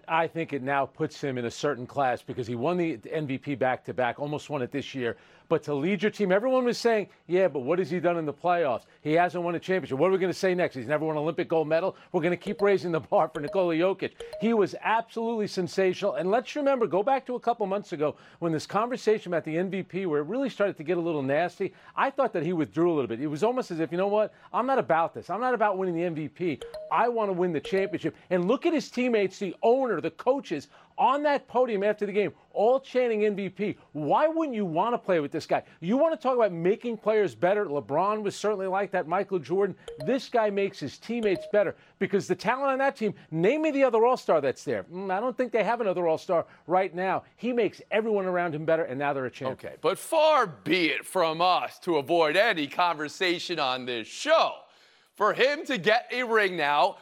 I 0.08 0.26
think 0.26 0.54
it 0.54 0.62
now 0.62 0.86
puts 0.86 1.20
him 1.20 1.36
in 1.36 1.44
a 1.44 1.50
certain 1.50 1.86
class 1.86 2.22
because 2.22 2.46
he 2.46 2.54
won 2.54 2.78
the 2.78 2.96
MVP 2.96 3.58
back 3.58 3.84
to 3.84 3.92
back, 3.92 4.18
almost 4.18 4.48
won 4.48 4.62
it 4.62 4.72
this 4.72 4.94
year. 4.94 5.16
But 5.48 5.62
to 5.64 5.74
lead 5.74 6.02
your 6.02 6.10
team, 6.10 6.32
everyone 6.32 6.64
was 6.64 6.78
saying, 6.78 7.08
yeah, 7.26 7.48
but 7.48 7.60
what 7.60 7.78
has 7.78 7.90
he 7.90 8.00
done 8.00 8.16
in 8.16 8.24
the 8.24 8.32
playoffs? 8.32 8.84
He 9.02 9.12
hasn't 9.12 9.44
won 9.44 9.54
a 9.54 9.58
championship. 9.58 9.98
What 9.98 10.08
are 10.08 10.12
we 10.12 10.18
going 10.18 10.32
to 10.32 10.38
say 10.38 10.54
next? 10.54 10.74
He's 10.74 10.86
never 10.86 11.04
won 11.04 11.16
an 11.16 11.22
Olympic 11.22 11.48
gold 11.48 11.68
medal. 11.68 11.96
We're 12.12 12.22
going 12.22 12.30
to 12.30 12.36
keep 12.38 12.62
raising 12.62 12.92
the 12.92 13.00
bar 13.00 13.28
for 13.28 13.40
Nikola 13.40 13.74
Jokic. 13.74 14.12
He 14.40 14.54
was 14.54 14.74
absolutely 14.82 15.46
sensational. 15.46 16.14
And 16.14 16.30
let's 16.30 16.56
remember, 16.56 16.86
go 16.86 17.02
back 17.02 17.26
to 17.26 17.34
a 17.34 17.40
couple 17.40 17.66
months 17.66 17.92
ago 17.92 18.16
when 18.38 18.52
this 18.52 18.66
conversation 18.66 19.32
about 19.32 19.44
the 19.44 19.56
MVP, 19.56 20.06
where 20.06 20.20
it 20.20 20.26
really 20.26 20.48
started 20.48 20.78
to 20.78 20.82
get 20.82 20.96
a 20.96 21.00
little 21.00 21.22
nasty. 21.22 21.74
I 21.94 22.08
thought 22.08 22.32
that 22.32 22.42
he 22.42 22.54
withdrew 22.54 22.90
a 22.90 22.94
little 22.94 23.08
bit. 23.08 23.20
It 23.20 23.26
was 23.26 23.44
almost 23.44 23.70
as 23.70 23.80
if, 23.80 23.92
you 23.92 23.98
know 23.98 24.08
what? 24.08 24.32
I'm 24.50 24.66
not 24.66 24.78
about 24.78 25.12
this. 25.12 25.28
I'm 25.28 25.40
not 25.40 25.52
about 25.52 25.76
winning 25.76 25.94
the 25.94 26.22
MVP. 26.22 26.62
I 26.90 27.08
want 27.08 27.28
to 27.28 27.34
win 27.34 27.52
the 27.52 27.60
championship. 27.60 28.16
And 28.30 28.48
look 28.48 28.64
at 28.64 28.72
his 28.72 28.90
teammates, 28.90 29.38
the 29.38 29.54
owner, 29.74 30.00
the 30.00 30.10
coaches 30.10 30.68
on 30.96 31.22
that 31.24 31.48
podium 31.48 31.82
after 31.82 32.06
the 32.06 32.12
game, 32.12 32.32
all 32.52 32.78
chanting 32.78 33.20
MVP. 33.20 33.76
Why 33.92 34.28
wouldn't 34.28 34.54
you 34.54 34.64
want 34.64 34.94
to 34.94 34.98
play 34.98 35.20
with 35.20 35.32
this 35.32 35.46
guy? 35.46 35.64
You 35.80 35.96
want 35.96 36.18
to 36.18 36.22
talk 36.22 36.36
about 36.36 36.52
making 36.52 36.98
players 36.98 37.34
better? 37.34 37.66
LeBron 37.66 38.22
was 38.22 38.36
certainly 38.36 38.66
like 38.66 38.92
that. 38.92 39.08
Michael 39.08 39.38
Jordan. 39.38 39.74
This 40.06 40.28
guy 40.28 40.50
makes 40.50 40.78
his 40.78 40.98
teammates 40.98 41.46
better 41.52 41.74
because 41.98 42.28
the 42.28 42.34
talent 42.34 42.70
on 42.70 42.78
that 42.78 42.96
team, 42.96 43.14
name 43.30 43.62
me 43.62 43.70
the 43.70 43.82
other 43.82 44.04
All 44.06 44.16
Star 44.16 44.40
that's 44.40 44.62
there. 44.62 44.84
Mm, 44.84 45.10
I 45.10 45.20
don't 45.20 45.36
think 45.36 45.52
they 45.52 45.64
have 45.64 45.80
another 45.80 46.06
All 46.06 46.18
Star 46.18 46.46
right 46.66 46.94
now. 46.94 47.24
He 47.36 47.52
makes 47.52 47.82
everyone 47.90 48.26
around 48.26 48.54
him 48.54 48.64
better, 48.64 48.84
and 48.84 48.98
now 48.98 49.12
they're 49.12 49.26
a 49.26 49.30
champion. 49.30 49.72
Okay, 49.72 49.76
but 49.80 49.98
far 49.98 50.46
be 50.46 50.86
it 50.86 51.04
from 51.04 51.40
us 51.40 51.78
to 51.80 51.96
avoid 51.96 52.36
any 52.36 52.66
conversation 52.66 53.58
on 53.58 53.84
this 53.84 54.06
show. 54.06 54.52
For 55.14 55.32
him 55.32 55.64
to 55.66 55.78
get 55.78 56.08
a 56.12 56.24
ring 56.24 56.56
now, 56.56 56.96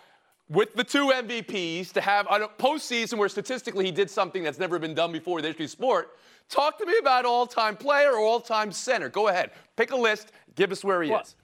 with 0.52 0.74
the 0.74 0.84
two 0.84 1.06
MVPs 1.06 1.92
to 1.92 2.00
have 2.00 2.26
a 2.30 2.40
postseason 2.40 3.16
where 3.16 3.28
statistically 3.28 3.86
he 3.86 3.90
did 3.90 4.10
something 4.10 4.42
that's 4.42 4.58
never 4.58 4.78
been 4.78 4.94
done 4.94 5.10
before 5.10 5.38
in 5.38 5.42
the 5.42 5.48
history 5.48 5.64
of 5.64 5.70
sport. 5.70 6.16
Talk 6.48 6.78
to 6.78 6.86
me 6.86 6.94
about 7.00 7.24
all-time 7.24 7.76
player 7.76 8.12
or 8.12 8.18
all-time 8.18 8.70
center. 8.70 9.08
Go 9.08 9.28
ahead, 9.28 9.52
pick 9.76 9.92
a 9.92 9.96
list. 9.96 10.32
Give 10.54 10.70
us 10.70 10.84
where 10.84 11.02
he 11.02 11.10
well, 11.10 11.22
is. 11.22 11.34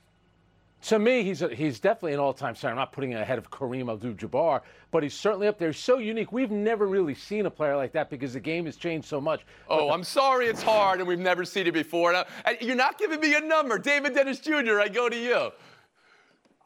To 0.82 0.98
me, 0.98 1.24
he's 1.24 1.42
a, 1.42 1.52
he's 1.52 1.80
definitely 1.80 2.12
an 2.12 2.20
all-time 2.20 2.54
center. 2.54 2.72
I'm 2.72 2.76
not 2.76 2.92
putting 2.92 3.12
him 3.12 3.18
ahead 3.18 3.38
of 3.38 3.50
Kareem 3.50 3.90
Abdul-Jabbar, 3.90 4.60
but 4.90 5.02
he's 5.02 5.14
certainly 5.14 5.48
up 5.48 5.58
there. 5.58 5.70
He's 5.70 5.78
so 5.78 5.98
unique. 5.98 6.30
We've 6.30 6.50
never 6.50 6.86
really 6.86 7.14
seen 7.14 7.46
a 7.46 7.50
player 7.50 7.76
like 7.76 7.92
that 7.92 8.10
because 8.10 8.34
the 8.34 8.40
game 8.40 8.66
has 8.66 8.76
changed 8.76 9.08
so 9.08 9.20
much. 9.20 9.40
Oh, 9.68 9.86
the- 9.86 9.92
I'm 9.94 10.04
sorry, 10.04 10.46
it's 10.46 10.62
hard, 10.62 11.00
and 11.00 11.08
we've 11.08 11.18
never 11.18 11.44
seen 11.44 11.66
it 11.66 11.72
before. 11.72 12.12
And 12.44 12.58
you're 12.60 12.76
not 12.76 12.98
giving 12.98 13.18
me 13.20 13.34
a 13.34 13.40
number, 13.40 13.78
David 13.78 14.14
Dennis 14.14 14.38
Jr. 14.38 14.80
I 14.80 14.88
go 14.88 15.08
to 15.08 15.16
you. 15.16 15.50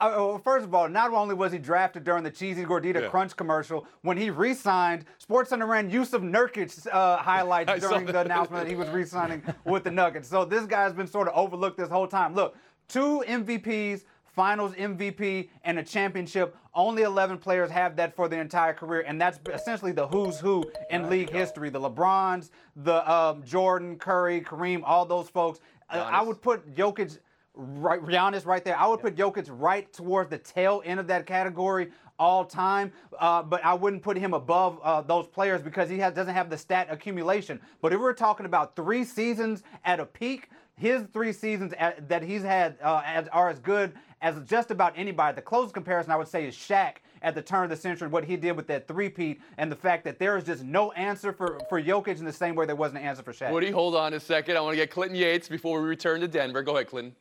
Uh, 0.02 0.38
first 0.38 0.64
of 0.64 0.74
all, 0.74 0.88
not 0.88 1.12
only 1.12 1.34
was 1.34 1.52
he 1.52 1.58
drafted 1.58 2.02
during 2.02 2.24
the 2.24 2.30
Cheesy 2.30 2.64
Gordita 2.64 3.02
yeah. 3.02 3.08
Crunch 3.08 3.36
commercial, 3.36 3.86
when 4.02 4.16
he 4.16 4.30
re-signed, 4.30 5.04
SportsCenter 5.24 5.68
ran 5.68 5.90
Jusuf 5.90 6.22
Nurkic's 6.22 6.88
uh, 6.88 7.18
highlights 7.18 7.80
during 7.88 8.06
the 8.06 8.20
announcement 8.20 8.64
that 8.64 8.68
he 8.68 8.74
was 8.74 8.88
re-signing 8.88 9.42
with 9.64 9.84
the 9.84 9.90
Nuggets. 9.90 10.28
So 10.28 10.44
this 10.44 10.66
guy's 10.66 10.92
been 10.92 11.06
sort 11.06 11.28
of 11.28 11.34
overlooked 11.36 11.78
this 11.78 11.88
whole 11.88 12.08
time. 12.08 12.34
Look, 12.34 12.56
two 12.88 13.22
MVPs, 13.28 14.02
Finals 14.24 14.72
MVP, 14.72 15.50
and 15.62 15.78
a 15.78 15.84
championship. 15.84 16.56
Only 16.74 17.02
11 17.02 17.38
players 17.38 17.70
have 17.70 17.96
that 17.96 18.16
for 18.16 18.28
their 18.28 18.40
entire 18.40 18.72
career, 18.72 19.04
and 19.06 19.20
that's 19.20 19.38
essentially 19.52 19.92
the 19.92 20.08
who's 20.08 20.40
who 20.40 20.64
in 20.90 21.10
league 21.10 21.30
history. 21.30 21.68
The 21.68 21.80
LeBrons, 21.80 22.50
the 22.74 23.08
um, 23.10 23.44
Jordan, 23.44 23.98
Curry, 23.98 24.40
Kareem, 24.40 24.82
all 24.84 25.04
those 25.04 25.28
folks. 25.28 25.60
Uh, 25.90 26.08
I 26.10 26.22
would 26.22 26.40
put 26.40 26.74
Jokic 26.74 27.18
right, 27.54 28.00
Giannis 28.00 28.46
right 28.46 28.64
there. 28.64 28.78
I 28.78 28.86
would 28.86 29.00
put 29.00 29.16
Jokic 29.16 29.48
right 29.50 29.92
towards 29.92 30.30
the 30.30 30.38
tail 30.38 30.82
end 30.84 31.00
of 31.00 31.06
that 31.08 31.26
category 31.26 31.90
all 32.18 32.44
time, 32.44 32.92
uh, 33.18 33.42
but 33.42 33.64
I 33.64 33.74
wouldn't 33.74 34.02
put 34.02 34.16
him 34.16 34.34
above 34.34 34.78
uh, 34.82 35.00
those 35.00 35.26
players 35.26 35.62
because 35.62 35.90
he 35.90 35.98
has, 35.98 36.14
doesn't 36.14 36.34
have 36.34 36.50
the 36.50 36.58
stat 36.58 36.88
accumulation. 36.90 37.60
But 37.80 37.92
if 37.92 38.00
we're 38.00 38.12
talking 38.12 38.46
about 38.46 38.76
three 38.76 39.04
seasons 39.04 39.62
at 39.84 39.98
a 39.98 40.06
peak, 40.06 40.50
his 40.76 41.02
three 41.12 41.32
seasons 41.32 41.72
at, 41.78 42.08
that 42.08 42.22
he's 42.22 42.42
had 42.42 42.76
uh, 42.82 43.02
as, 43.04 43.28
are 43.28 43.48
as 43.48 43.58
good 43.58 43.92
as 44.20 44.40
just 44.44 44.70
about 44.70 44.92
anybody. 44.96 45.34
The 45.34 45.42
closest 45.42 45.74
comparison 45.74 46.12
I 46.12 46.16
would 46.16 46.28
say 46.28 46.46
is 46.46 46.54
Shaq 46.54 46.96
at 47.22 47.34
the 47.34 47.42
turn 47.42 47.64
of 47.64 47.70
the 47.70 47.76
century, 47.76 48.08
what 48.08 48.24
he 48.24 48.36
did 48.36 48.56
with 48.56 48.66
that 48.66 48.88
three-peat, 48.88 49.40
and 49.58 49.70
the 49.70 49.76
fact 49.76 50.04
that 50.04 50.18
there 50.18 50.36
is 50.36 50.44
just 50.44 50.64
no 50.64 50.90
answer 50.92 51.32
for, 51.32 51.60
for 51.68 51.80
Jokic 51.80 52.18
in 52.18 52.24
the 52.24 52.32
same 52.32 52.54
way 52.54 52.66
there 52.66 52.76
wasn't 52.76 53.00
an 53.00 53.06
answer 53.06 53.22
for 53.22 53.32
Shaq. 53.32 53.52
Woody, 53.52 53.70
hold 53.70 53.94
on 53.94 54.14
a 54.14 54.20
second. 54.20 54.56
I 54.56 54.60
want 54.60 54.72
to 54.72 54.76
get 54.76 54.90
Clinton 54.90 55.16
Yates 55.16 55.48
before 55.48 55.80
we 55.80 55.88
return 55.88 56.20
to 56.20 56.28
Denver. 56.28 56.62
Go 56.62 56.74
ahead, 56.76 56.88
Clinton. 56.88 57.14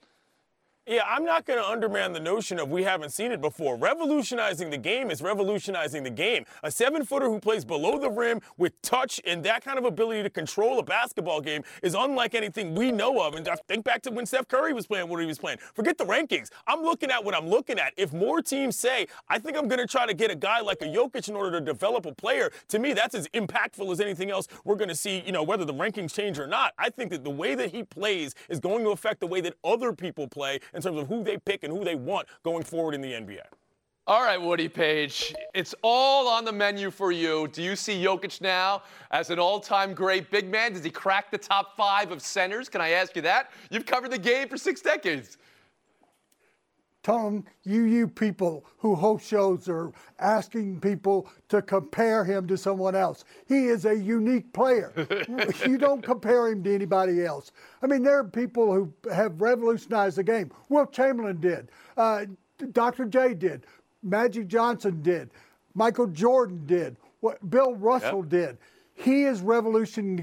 Yeah, 0.87 1.03
I'm 1.07 1.23
not 1.23 1.45
going 1.45 1.59
to 1.59 1.69
undermine 1.69 2.11
the 2.11 2.19
notion 2.19 2.57
of 2.57 2.71
we 2.71 2.81
haven't 2.81 3.11
seen 3.11 3.31
it 3.31 3.39
before. 3.39 3.77
Revolutionizing 3.77 4.71
the 4.71 4.79
game 4.79 5.11
is 5.11 5.21
revolutionizing 5.21 6.01
the 6.01 6.09
game. 6.09 6.43
A 6.63 6.71
seven 6.71 7.05
footer 7.05 7.29
who 7.29 7.39
plays 7.39 7.63
below 7.63 7.99
the 7.99 8.09
rim 8.09 8.41
with 8.57 8.81
touch 8.81 9.21
and 9.23 9.43
that 9.43 9.63
kind 9.63 9.77
of 9.77 9.85
ability 9.85 10.23
to 10.23 10.29
control 10.31 10.79
a 10.79 10.83
basketball 10.83 11.39
game 11.39 11.61
is 11.83 11.93
unlike 11.93 12.33
anything 12.33 12.73
we 12.73 12.91
know 12.91 13.21
of. 13.21 13.35
And 13.35 13.47
I 13.47 13.57
think 13.67 13.85
back 13.85 14.01
to 14.01 14.09
when 14.09 14.25
Steph 14.25 14.47
Curry 14.47 14.73
was 14.73 14.87
playing 14.87 15.07
what 15.07 15.21
he 15.21 15.27
was 15.27 15.37
playing. 15.37 15.59
Forget 15.75 15.99
the 15.99 16.03
rankings. 16.03 16.49
I'm 16.65 16.81
looking 16.81 17.11
at 17.11 17.23
what 17.23 17.35
I'm 17.35 17.47
looking 17.47 17.77
at. 17.77 17.93
If 17.95 18.11
more 18.11 18.41
teams 18.41 18.75
say, 18.75 19.05
I 19.29 19.37
think 19.37 19.57
I'm 19.57 19.67
going 19.67 19.81
to 19.81 19.87
try 19.87 20.07
to 20.07 20.15
get 20.15 20.31
a 20.31 20.35
guy 20.35 20.61
like 20.61 20.81
a 20.81 20.85
Jokic 20.85 21.29
in 21.29 21.35
order 21.35 21.59
to 21.59 21.61
develop 21.63 22.07
a 22.07 22.15
player, 22.15 22.51
to 22.69 22.79
me, 22.79 22.93
that's 22.93 23.13
as 23.13 23.27
impactful 23.35 23.91
as 23.91 24.01
anything 24.01 24.31
else 24.31 24.47
we're 24.65 24.77
going 24.77 24.89
to 24.89 24.95
see, 24.95 25.21
you 25.27 25.31
know, 25.31 25.43
whether 25.43 25.63
the 25.63 25.75
rankings 25.75 26.11
change 26.11 26.39
or 26.39 26.47
not. 26.47 26.73
I 26.79 26.89
think 26.89 27.11
that 27.11 27.23
the 27.23 27.29
way 27.29 27.53
that 27.53 27.69
he 27.69 27.83
plays 27.83 28.33
is 28.49 28.59
going 28.59 28.83
to 28.83 28.89
affect 28.89 29.19
the 29.19 29.27
way 29.27 29.41
that 29.41 29.53
other 29.63 29.93
people 29.93 30.27
play 30.27 30.59
in 30.85 30.91
terms 30.91 31.01
of 31.01 31.07
who 31.07 31.23
they 31.23 31.37
pick 31.37 31.63
and 31.63 31.71
who 31.71 31.83
they 31.83 31.95
want 31.95 32.27
going 32.43 32.63
forward 32.63 32.95
in 32.95 33.01
the 33.01 33.11
NBA. 33.11 33.41
All 34.07 34.23
right, 34.23 34.41
Woody 34.41 34.67
Paige, 34.67 35.35
it's 35.53 35.75
all 35.83 36.27
on 36.27 36.43
the 36.43 36.51
menu 36.51 36.89
for 36.89 37.11
you. 37.11 37.47
Do 37.49 37.61
you 37.61 37.75
see 37.75 38.03
Jokic 38.03 38.41
now 38.41 38.81
as 39.11 39.29
an 39.29 39.37
all-time 39.37 39.93
great 39.93 40.31
big 40.31 40.49
man? 40.49 40.73
Does 40.73 40.83
he 40.83 40.89
crack 40.89 41.29
the 41.29 41.37
top 41.37 41.77
five 41.77 42.11
of 42.11 42.19
centers? 42.21 42.67
Can 42.67 42.81
I 42.81 42.89
ask 42.89 43.15
you 43.15 43.21
that? 43.21 43.51
You've 43.69 43.85
covered 43.85 44.11
the 44.11 44.17
game 44.17 44.49
for 44.49 44.57
six 44.57 44.81
decades. 44.81 45.37
Tom, 47.03 47.43
you 47.63 47.83
you 47.83 48.07
people 48.07 48.63
who 48.77 48.93
host 48.93 49.25
shows 49.25 49.67
are 49.67 49.91
asking 50.19 50.79
people 50.81 51.27
to 51.49 51.61
compare 51.61 52.23
him 52.23 52.47
to 52.47 52.57
someone 52.57 52.95
else. 52.95 53.25
He 53.47 53.65
is 53.65 53.85
a 53.85 53.95
unique 53.95 54.53
player. 54.53 54.93
you 55.65 55.79
don't 55.79 56.03
compare 56.03 56.49
him 56.49 56.63
to 56.63 56.75
anybody 56.75 57.25
else. 57.25 57.51
I 57.81 57.87
mean, 57.87 58.03
there 58.03 58.19
are 58.19 58.23
people 58.23 58.71
who 58.71 58.93
have 59.11 59.41
revolutionized 59.41 60.17
the 60.17 60.23
game. 60.23 60.51
Wilt 60.69 60.93
Chamberlain 60.93 61.39
did. 61.41 61.69
Uh, 61.97 62.25
Dr. 62.71 63.05
J 63.05 63.33
did. 63.33 63.65
Magic 64.03 64.47
Johnson 64.47 65.01
did. 65.01 65.31
Michael 65.73 66.07
Jordan 66.07 66.63
did. 66.67 66.97
What 67.21 67.49
Bill 67.49 67.75
Russell 67.75 68.19
yep. 68.19 68.29
did 68.29 68.57
he 68.93 69.23
is 69.23 69.41
revolutionizing 69.41 70.17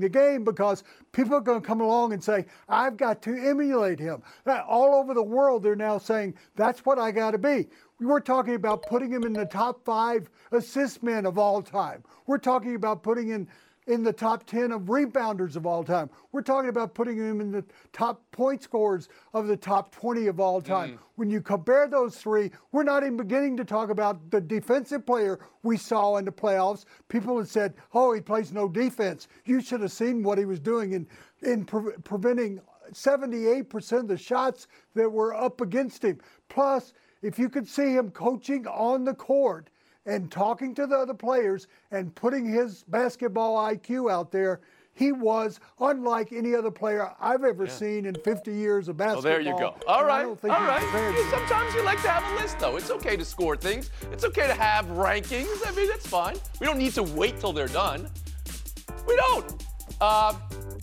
the 0.00 0.08
game 0.08 0.44
because 0.44 0.84
people 1.12 1.34
are 1.34 1.40
going 1.40 1.60
to 1.60 1.66
come 1.66 1.80
along 1.80 2.12
and 2.12 2.22
say, 2.22 2.46
I've 2.68 2.96
got 2.96 3.20
to 3.22 3.34
emulate 3.34 3.98
him. 3.98 4.22
All 4.46 4.94
over 4.94 5.12
the 5.14 5.22
world, 5.22 5.62
they're 5.62 5.74
now 5.74 5.98
saying, 5.98 6.34
that's 6.54 6.84
what 6.84 6.98
I 6.98 7.10
got 7.10 7.32
to 7.32 7.38
be. 7.38 7.68
We're 8.00 8.20
talking 8.20 8.54
about 8.54 8.82
putting 8.82 9.10
him 9.10 9.24
in 9.24 9.32
the 9.32 9.44
top 9.44 9.84
five 9.84 10.30
assist 10.52 11.02
men 11.02 11.26
of 11.26 11.38
all 11.38 11.62
time. 11.62 12.04
We're 12.26 12.38
talking 12.38 12.74
about 12.74 13.02
putting 13.02 13.30
in 13.30 13.48
in 13.86 14.02
the 14.02 14.12
top 14.12 14.44
10 14.44 14.72
of 14.72 14.82
rebounders 14.82 15.56
of 15.56 15.66
all 15.66 15.82
time. 15.82 16.08
We're 16.30 16.42
talking 16.42 16.68
about 16.68 16.94
putting 16.94 17.16
him 17.16 17.40
in 17.40 17.50
the 17.50 17.64
top 17.92 18.22
point 18.30 18.62
scorers 18.62 19.08
of 19.34 19.46
the 19.46 19.56
top 19.56 19.94
20 19.94 20.26
of 20.28 20.40
all 20.40 20.60
time. 20.60 20.92
Mm. 20.92 20.98
When 21.16 21.30
you 21.30 21.40
compare 21.40 21.88
those 21.88 22.16
three, 22.16 22.50
we're 22.70 22.84
not 22.84 23.02
even 23.02 23.16
beginning 23.16 23.56
to 23.56 23.64
talk 23.64 23.90
about 23.90 24.30
the 24.30 24.40
defensive 24.40 25.04
player 25.04 25.40
we 25.62 25.76
saw 25.76 26.16
in 26.16 26.24
the 26.24 26.32
playoffs. 26.32 26.84
People 27.08 27.36
have 27.38 27.48
said, 27.48 27.74
oh, 27.92 28.12
he 28.12 28.20
plays 28.20 28.52
no 28.52 28.68
defense. 28.68 29.28
You 29.44 29.60
should 29.60 29.80
have 29.80 29.92
seen 29.92 30.22
what 30.22 30.38
he 30.38 30.44
was 30.44 30.60
doing 30.60 30.92
in, 30.92 31.06
in 31.42 31.64
pre- 31.64 31.94
preventing 32.04 32.60
78% 32.92 33.92
of 33.92 34.08
the 34.08 34.16
shots 34.16 34.68
that 34.94 35.10
were 35.10 35.34
up 35.34 35.60
against 35.60 36.04
him. 36.04 36.18
Plus, 36.48 36.92
if 37.22 37.38
you 37.38 37.48
could 37.48 37.68
see 37.68 37.94
him 37.94 38.10
coaching 38.10 38.66
on 38.66 39.04
the 39.04 39.14
court, 39.14 39.70
and 40.06 40.30
talking 40.30 40.74
to 40.74 40.86
the 40.86 40.96
other 40.96 41.14
players 41.14 41.68
and 41.90 42.14
putting 42.14 42.44
his 42.44 42.84
basketball 42.84 43.56
IQ 43.56 44.10
out 44.10 44.32
there, 44.32 44.60
he 44.94 45.12
was 45.12 45.58
unlike 45.80 46.32
any 46.32 46.54
other 46.54 46.70
player 46.70 47.10
I've 47.18 47.44
ever 47.44 47.64
yeah. 47.64 47.70
seen 47.70 48.06
in 48.06 48.14
50 48.14 48.52
years 48.52 48.88
of 48.88 48.96
basketball. 48.98 49.22
Well, 49.22 49.32
there 49.32 49.40
you 49.40 49.58
go. 49.58 49.74
All 49.88 50.04
right, 50.04 50.26
all 50.26 50.36
right. 50.36 51.26
Sometimes 51.30 51.74
you 51.74 51.84
like 51.84 52.02
to 52.02 52.08
have 52.08 52.30
a 52.30 52.42
list, 52.42 52.58
though. 52.58 52.76
It's 52.76 52.90
okay 52.90 53.16
to 53.16 53.24
score 53.24 53.56
things. 53.56 53.90
It's 54.10 54.24
okay 54.24 54.46
to 54.46 54.54
have 54.54 54.86
rankings. 54.86 55.66
I 55.66 55.72
mean, 55.74 55.88
that's 55.88 56.06
fine. 56.06 56.36
We 56.60 56.66
don't 56.66 56.78
need 56.78 56.92
to 56.94 57.02
wait 57.02 57.40
till 57.40 57.52
they're 57.52 57.68
done. 57.68 58.08
We 59.06 59.16
don't. 59.16 59.66
Uh, 60.00 60.34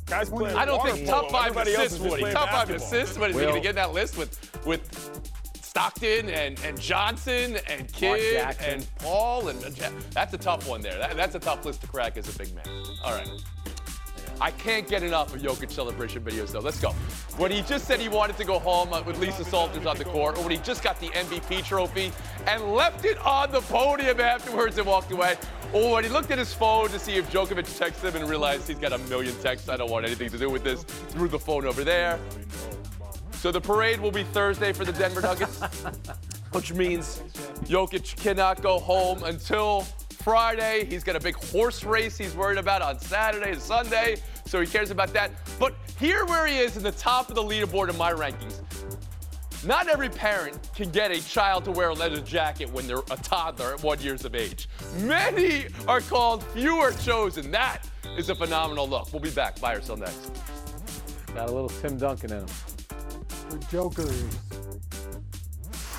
Guys 0.09 0.29
playing 0.29 0.57
I 0.57 0.65
don't 0.65 0.83
think 0.83 1.07
top 1.07 1.29
five 1.29 1.55
assists, 1.55 1.99
Woody. 1.99 2.31
Top 2.31 2.49
five 2.49 2.69
assists. 2.71 3.17
What 3.17 3.29
is 3.29 3.35
well, 3.35 3.45
he 3.45 3.51
going 3.51 3.61
to 3.61 3.67
get 3.67 3.75
that 3.75 3.93
list 3.93 4.17
with 4.17 4.65
with 4.65 5.18
Stockton 5.79 6.29
and, 6.29 6.59
and 6.65 6.77
Johnson 6.77 7.57
and 7.69 7.89
Kidd 7.93 8.35
and 8.59 8.85
Paul 8.97 9.47
and 9.47 9.61
that's 10.11 10.33
a 10.33 10.37
tough 10.37 10.67
one 10.67 10.81
there. 10.81 10.97
That, 10.97 11.15
that's 11.15 11.35
a 11.35 11.39
tough 11.39 11.63
list 11.63 11.79
to 11.79 11.87
crack 11.87 12.17
as 12.17 12.35
a 12.35 12.37
big 12.37 12.53
man. 12.53 12.65
All 13.01 13.13
right. 13.13 13.29
I 14.41 14.51
can't 14.51 14.85
get 14.89 15.03
enough 15.03 15.33
of 15.33 15.41
Jokic 15.41 15.71
celebration 15.71 16.21
videos, 16.21 16.51
though. 16.51 16.59
Let's 16.59 16.81
go. 16.81 16.89
When 17.37 17.49
he 17.49 17.61
just 17.61 17.85
said 17.85 18.01
he 18.01 18.09
wanted 18.09 18.35
to 18.39 18.43
go 18.43 18.59
home 18.59 18.91
uh, 18.91 19.03
with 19.03 19.19
Lisa 19.19 19.45
Salters 19.45 19.85
on 19.85 19.97
the 19.97 20.03
court, 20.03 20.37
or 20.37 20.41
when 20.41 20.51
he 20.51 20.57
just 20.57 20.83
got 20.83 20.99
the 20.99 21.07
MVP 21.07 21.63
trophy 21.63 22.11
and 22.45 22.73
left 22.73 23.05
it 23.05 23.17
on 23.25 23.49
the 23.49 23.61
podium 23.61 24.19
afterwards 24.19 24.77
and 24.77 24.85
walked 24.85 25.11
away, 25.11 25.37
or 25.71 25.93
when 25.93 26.03
he 26.03 26.09
looked 26.09 26.31
at 26.31 26.39
his 26.39 26.53
phone 26.53 26.89
to 26.89 26.99
see 26.99 27.15
if 27.15 27.31
Djokovic 27.31 27.79
texted 27.79 28.09
him 28.09 28.17
and 28.17 28.29
realized 28.29 28.67
he's 28.67 28.79
got 28.79 28.91
a 28.91 28.97
million 28.97 29.33
texts, 29.35 29.69
I 29.69 29.77
don't 29.77 29.89
want 29.89 30.05
anything 30.05 30.29
to 30.29 30.37
do 30.37 30.49
with 30.49 30.65
this, 30.65 30.83
threw 30.83 31.29
the 31.29 31.39
phone 31.39 31.65
over 31.65 31.85
there. 31.85 32.19
So 33.39 33.53
the 33.53 33.61
parade 33.61 34.01
will 34.01 34.11
be 34.11 34.25
Thursday 34.25 34.73
for 34.73 34.83
the 34.83 34.91
Denver 34.91 35.21
Nuggets, 35.21 35.61
which 36.51 36.73
means 36.73 37.21
Jokic 37.63 38.17
cannot 38.17 38.61
go 38.61 38.79
home 38.79 39.23
until 39.23 39.83
Friday. 40.11 40.85
He's 40.89 41.05
got 41.05 41.15
a 41.15 41.21
big 41.21 41.35
horse 41.45 41.85
race 41.85 42.17
he's 42.17 42.35
worried 42.35 42.57
about 42.57 42.81
on 42.81 42.99
Saturday 42.99 43.51
and 43.51 43.61
Sunday, 43.61 44.17
so 44.45 44.59
he 44.59 44.67
cares 44.67 44.91
about 44.91 45.13
that. 45.13 45.31
But 45.57 45.73
here 45.97 46.25
where 46.25 46.47
he 46.47 46.57
is 46.57 46.75
in 46.75 46.83
the 46.83 46.91
top 46.91 47.29
of 47.29 47.35
the 47.35 47.41
leaderboard 47.41 47.89
in 47.89 47.97
my 47.97 48.11
rankings. 48.11 48.59
Not 49.65 49.87
every 49.87 50.09
parent 50.09 50.69
can 50.75 50.89
get 50.89 51.11
a 51.11 51.25
child 51.25 51.63
to 51.63 51.71
wear 51.71 51.91
a 51.91 51.93
leather 51.93 52.19
jacket 52.19 52.69
when 52.69 52.87
they're 52.87 52.97
a 53.09 53.17
toddler 53.23 53.75
at 53.75 53.81
one 53.81 54.01
years 54.01 54.25
of 54.25 54.35
age. 54.35 54.67
Many 54.97 55.67
are 55.87 56.01
called, 56.01 56.43
few 56.47 56.75
are 56.75 56.91
chosen. 56.91 57.51
That 57.51 57.87
is 58.17 58.29
a 58.29 58.35
phenomenal 58.35 58.85
look. 58.85 59.13
We'll 59.13 59.21
be 59.21 59.31
back. 59.31 59.61
Buy 59.61 59.75
or 59.75 59.81
sell 59.81 59.95
next. 59.95 60.29
Got 61.33 61.47
a 61.47 61.53
little 61.53 61.69
Tim 61.69 61.97
Duncan 61.97 62.33
in 62.33 62.39
him 62.39 62.47
the 63.49 63.57
Jokers. 63.65 64.23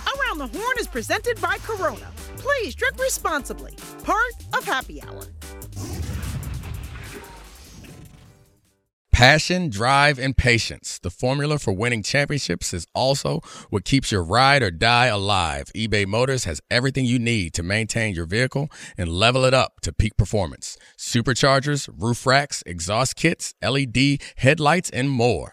Around 0.06 0.38
the 0.38 0.46
Horn 0.46 0.76
is 0.78 0.86
presented 0.86 1.40
by 1.40 1.56
Corona. 1.58 2.08
Please 2.36 2.74
drink 2.74 2.98
responsibly. 2.98 3.74
Part 4.04 4.34
of 4.54 4.64
Happy 4.64 5.02
Hour. 5.02 5.24
Passion, 9.12 9.68
drive, 9.68 10.18
and 10.18 10.34
patience. 10.34 10.98
The 10.98 11.10
formula 11.10 11.58
for 11.58 11.74
winning 11.74 12.02
championships 12.02 12.72
is 12.72 12.86
also 12.94 13.40
what 13.68 13.84
keeps 13.84 14.10
your 14.10 14.24
ride 14.24 14.62
or 14.62 14.70
die 14.70 15.06
alive. 15.06 15.66
eBay 15.76 16.06
Motors 16.06 16.44
has 16.44 16.62
everything 16.70 17.04
you 17.04 17.18
need 17.18 17.52
to 17.52 17.62
maintain 17.62 18.14
your 18.14 18.24
vehicle 18.24 18.70
and 18.96 19.10
level 19.10 19.44
it 19.44 19.52
up 19.52 19.80
to 19.82 19.92
peak 19.92 20.16
performance. 20.16 20.78
Superchargers, 20.96 21.90
roof 21.98 22.24
racks, 22.24 22.62
exhaust 22.64 23.16
kits, 23.16 23.52
LED 23.60 24.22
headlights, 24.36 24.88
and 24.88 25.10
more. 25.10 25.52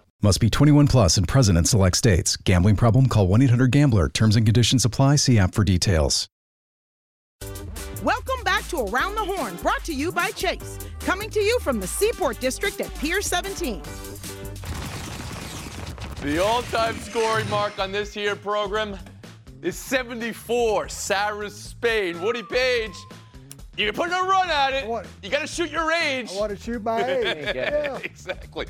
Must 0.23 0.39
be 0.39 0.51
21 0.51 0.85
plus 0.85 1.17
and 1.17 1.27
present 1.27 1.57
in 1.57 1.65
select 1.65 1.97
states. 1.97 2.37
Gambling 2.37 2.75
problem? 2.75 3.07
Call 3.07 3.25
1 3.25 3.41
800 3.41 3.71
Gambler. 3.71 4.07
Terms 4.07 4.35
and 4.35 4.45
conditions 4.45 4.85
apply. 4.85 5.15
See 5.15 5.39
app 5.39 5.55
for 5.55 5.63
details. 5.63 6.27
Welcome 8.03 8.43
back 8.43 8.67
to 8.67 8.81
Around 8.81 9.15
the 9.15 9.23
Horn, 9.23 9.55
brought 9.63 9.83
to 9.85 9.93
you 9.93 10.11
by 10.11 10.29
Chase. 10.31 10.77
Coming 10.99 11.31
to 11.31 11.39
you 11.39 11.57
from 11.61 11.79
the 11.79 11.87
Seaport 11.87 12.39
District 12.39 12.79
at 12.81 12.93
Pier 12.99 13.23
17. 13.23 13.81
The 16.21 16.37
all-time 16.43 16.95
scoring 16.97 17.49
mark 17.49 17.79
on 17.79 17.91
this 17.91 18.13
here 18.13 18.35
program 18.35 18.99
is 19.63 19.75
74. 19.75 20.89
Sarah 20.89 21.49
Spain. 21.49 22.21
Woody 22.21 22.43
Paige. 22.43 22.95
You're 23.81 23.93
putting 23.93 24.13
a 24.13 24.21
run 24.21 24.49
at 24.49 24.73
it. 24.73 25.07
You 25.23 25.29
got 25.29 25.39
to 25.39 25.47
shoot 25.47 25.71
your 25.71 25.87
range. 25.89 26.31
I 26.31 26.39
want 26.39 26.51
to 26.51 26.55
shoot 26.55 26.83
my 26.83 27.03
age. 27.03 27.55
yeah. 27.55 27.97
exactly. 28.03 28.67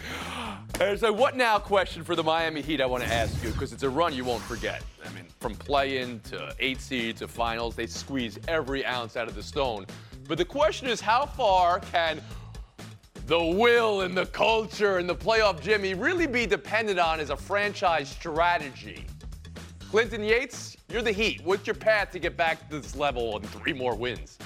There's 0.78 1.04
a 1.04 1.12
what 1.12 1.36
now 1.36 1.60
question 1.60 2.04
for 2.04 2.16
the 2.16 2.24
Miami 2.24 2.62
Heat 2.62 2.80
I 2.80 2.86
want 2.86 3.04
to 3.04 3.14
ask 3.14 3.44
you 3.44 3.52
because 3.52 3.74
it's 3.74 3.84
a 3.84 3.90
run 3.90 4.14
you 4.14 4.24
won't 4.24 4.42
forget. 4.44 4.84
I 5.06 5.10
mean, 5.14 5.26
from 5.40 5.56
play-in 5.56 6.22
to 6.22 6.56
eight 6.60 6.80
seed 6.80 7.18
to 7.18 7.28
finals, 7.28 7.76
they 7.76 7.88
squeeze 7.88 8.40
every 8.48 8.86
ounce 8.86 9.18
out 9.18 9.28
of 9.28 9.36
the 9.36 9.44
stone. 9.44 9.86
But 10.28 10.38
the 10.38 10.46
question 10.46 10.88
is, 10.88 11.02
how 11.02 11.26
far 11.26 11.80
can 11.80 12.22
the 13.28 13.44
will 13.44 14.02
and 14.02 14.16
the 14.16 14.28
culture 14.28 14.98
and 14.98 15.10
the 15.10 15.16
playoff 15.16 15.62
Jimmy 15.62 15.94
really 15.94 16.28
be 16.28 16.46
dependent 16.46 17.00
on 17.00 17.20
as 17.20 17.32
a 17.32 17.38
franchise 17.38 18.08
strategy? 18.10 19.06
Clinton 19.90 20.24
Yates, 20.24 20.78
you're 20.90 21.02
the 21.02 21.12
Heat. 21.12 21.42
What's 21.44 21.68
your 21.68 21.74
path 21.74 22.12
to 22.12 22.20
get 22.20 22.38
back 22.38 22.70
to 22.70 22.80
this 22.80 22.96
level 22.96 23.36
and 23.36 23.46
three 23.50 23.74
more 23.74 23.94
wins? 23.94 24.38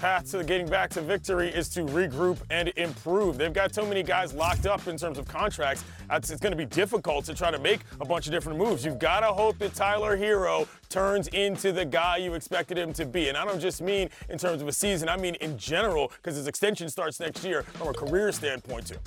Path 0.00 0.30
to 0.30 0.44
getting 0.44 0.68
back 0.68 0.90
to 0.90 1.00
victory 1.00 1.48
is 1.48 1.68
to 1.70 1.80
regroup 1.80 2.38
and 2.50 2.68
improve. 2.76 3.36
They've 3.36 3.52
got 3.52 3.74
so 3.74 3.84
many 3.84 4.04
guys 4.04 4.32
locked 4.32 4.64
up 4.64 4.86
in 4.86 4.96
terms 4.96 5.18
of 5.18 5.26
contracts. 5.26 5.84
It's, 6.08 6.30
it's 6.30 6.40
going 6.40 6.52
to 6.52 6.56
be 6.56 6.66
difficult 6.66 7.24
to 7.24 7.34
try 7.34 7.50
to 7.50 7.58
make 7.58 7.80
a 8.00 8.04
bunch 8.04 8.26
of 8.26 8.32
different 8.32 8.60
moves. 8.60 8.84
You've 8.84 9.00
got 9.00 9.20
to 9.20 9.26
hope 9.26 9.58
that 9.58 9.74
Tyler 9.74 10.16
Herro 10.16 10.68
turns 10.88 11.26
into 11.28 11.72
the 11.72 11.84
guy 11.84 12.18
you 12.18 12.34
expected 12.34 12.78
him 12.78 12.92
to 12.92 13.06
be. 13.06 13.28
And 13.28 13.36
I 13.36 13.44
don't 13.44 13.58
just 13.58 13.82
mean 13.82 14.08
in 14.28 14.38
terms 14.38 14.62
of 14.62 14.68
a 14.68 14.72
season, 14.72 15.08
I 15.08 15.16
mean 15.16 15.34
in 15.36 15.58
general, 15.58 16.12
because 16.22 16.36
his 16.36 16.46
extension 16.46 16.88
starts 16.88 17.18
next 17.18 17.42
year 17.42 17.64
from 17.64 17.88
a 17.88 17.92
career 17.92 18.30
standpoint, 18.30 18.86
too. 18.86 18.98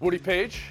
Woody 0.00 0.18
Paige? 0.18 0.62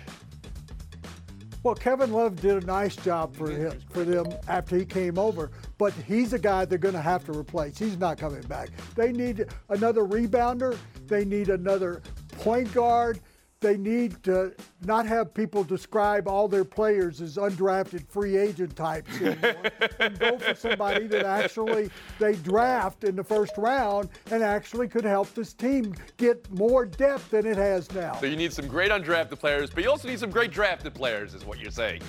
Well, 1.64 1.76
Kevin 1.76 2.12
Love 2.12 2.36
did 2.42 2.64
a 2.64 2.66
nice 2.66 2.98
job 2.98 3.34
for 3.34 3.50
him 3.50 3.80
for 3.92 4.04
them 4.04 4.28
after 4.50 4.76
he 4.78 4.84
came 4.84 5.18
over, 5.18 5.52
but 5.80 5.94
he's 5.94 6.34
a 6.34 6.40
guy 6.40 6.66
they're 6.66 6.78
going 6.78 6.94
to 6.94 7.02
have 7.02 7.26
to 7.26 7.32
replace. 7.32 7.80
He's 7.80 7.98
not 7.98 8.20
coming 8.20 8.42
back. 8.44 8.70
They 8.96 9.12
need 9.12 9.48
another 9.70 10.04
rebounder. 10.04 10.78
They 11.08 11.26
need 11.26 11.50
another 11.50 12.04
point 12.38 12.72
guard. 12.74 13.20
They 13.62 13.76
need 13.76 14.24
to 14.24 14.54
not 14.86 15.06
have 15.06 15.34
people 15.34 15.66
describe 15.66 16.30
all 16.30 16.48
their 16.48 16.64
players 16.64 17.20
as 17.20 17.36
undrafted 17.36 18.08
free 18.08 18.38
agent 18.38 18.74
types 18.74 19.14
anymore, 19.20 19.64
and 20.00 20.18
go 20.18 20.38
for 20.38 20.56
somebody 20.56 21.08
that 21.08 21.26
actually 21.26 21.90
they 22.20 22.36
draft 22.36 23.04
in 23.04 23.18
the 23.18 23.24
first 23.24 23.58
round 23.58 24.08
and 24.32 24.44
actually 24.44 24.88
could 24.88 25.04
help 25.04 25.34
this 25.34 25.54
team 25.54 25.94
get 26.16 26.50
more 26.52 26.86
depth 26.86 27.32
than 27.32 27.46
it 27.46 27.58
has 27.58 27.92
now. 27.92 28.14
So 28.22 28.28
you 28.28 28.38
need 28.38 28.54
some 28.54 28.66
great 28.66 28.92
undrafted 28.92 29.40
players, 29.40 29.70
but 29.70 29.84
you 29.84 29.90
also 29.90 30.08
need 30.08 30.20
some 30.20 30.32
great 30.32 30.52
drafted 30.52 30.96
players, 30.96 31.34
is 31.34 31.44
what 31.44 31.60
you're 31.60 31.70
saying. 31.70 32.02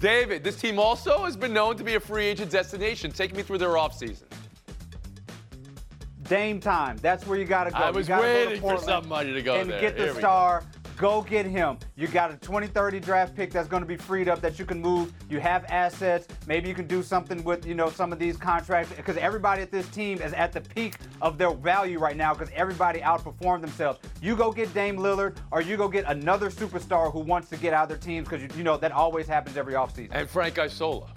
David, 0.00 0.42
this 0.42 0.56
team 0.56 0.80
also 0.80 1.24
has 1.24 1.36
been 1.36 1.52
known 1.52 1.76
to 1.76 1.84
be 1.84 1.94
a 1.94 2.00
free 2.00 2.26
agent 2.26 2.50
destination. 2.50 3.12
Take 3.12 3.32
me 3.32 3.44
through 3.44 3.58
their 3.58 3.74
offseason. 3.74 4.24
Dame 6.28 6.58
time. 6.58 6.96
That's 7.00 7.24
where 7.26 7.38
you 7.38 7.44
got 7.44 7.64
to 7.64 7.70
go. 7.70 7.76
I 7.76 7.90
was 7.90 8.08
you 8.08 8.16
gotta 8.16 8.22
go 8.22 8.28
to 8.28 8.46
waiting 8.46 8.60
for 8.60 8.68
Portland 8.70 8.84
somebody 8.84 9.32
to 9.32 9.42
go 9.42 9.60
and 9.60 9.70
there. 9.70 9.80
get 9.80 9.96
the 9.96 10.12
we 10.12 10.18
star. 10.18 10.64
Go 10.96 11.20
get 11.20 11.44
him. 11.44 11.78
You 11.94 12.08
got 12.08 12.30
a 12.30 12.36
2030 12.36 13.00
draft 13.00 13.36
pick 13.36 13.52
that's 13.52 13.68
going 13.68 13.82
to 13.82 13.86
be 13.86 13.96
freed 13.96 14.28
up 14.28 14.40
that 14.40 14.58
you 14.58 14.64
can 14.64 14.80
move. 14.80 15.12
You 15.28 15.40
have 15.40 15.66
assets. 15.66 16.26
Maybe 16.46 16.68
you 16.68 16.74
can 16.74 16.86
do 16.86 17.02
something 17.02 17.44
with, 17.44 17.66
you 17.66 17.74
know, 17.74 17.90
some 17.90 18.14
of 18.14 18.18
these 18.18 18.38
contracts 18.38 18.90
because 18.96 19.18
everybody 19.18 19.60
at 19.60 19.70
this 19.70 19.86
team 19.90 20.22
is 20.22 20.32
at 20.32 20.52
the 20.52 20.62
peak 20.62 20.96
of 21.20 21.36
their 21.36 21.52
value 21.52 21.98
right 21.98 22.16
now 22.16 22.32
because 22.32 22.48
everybody 22.54 23.00
outperformed 23.00 23.60
themselves. 23.60 23.98
You 24.22 24.36
go 24.36 24.50
get 24.50 24.72
Dame 24.72 24.96
Lillard 24.96 25.36
or 25.50 25.60
you 25.60 25.76
go 25.76 25.86
get 25.86 26.06
another 26.08 26.48
superstar 26.48 27.12
who 27.12 27.20
wants 27.20 27.50
to 27.50 27.58
get 27.58 27.74
out 27.74 27.84
of 27.84 27.88
their 27.90 27.98
teams 27.98 28.26
because, 28.26 28.42
you, 28.42 28.48
you 28.56 28.64
know, 28.64 28.78
that 28.78 28.92
always 28.92 29.26
happens 29.26 29.58
every 29.58 29.74
offseason. 29.74 30.08
And 30.12 30.30
Frank 30.30 30.58
Isola. 30.58 31.08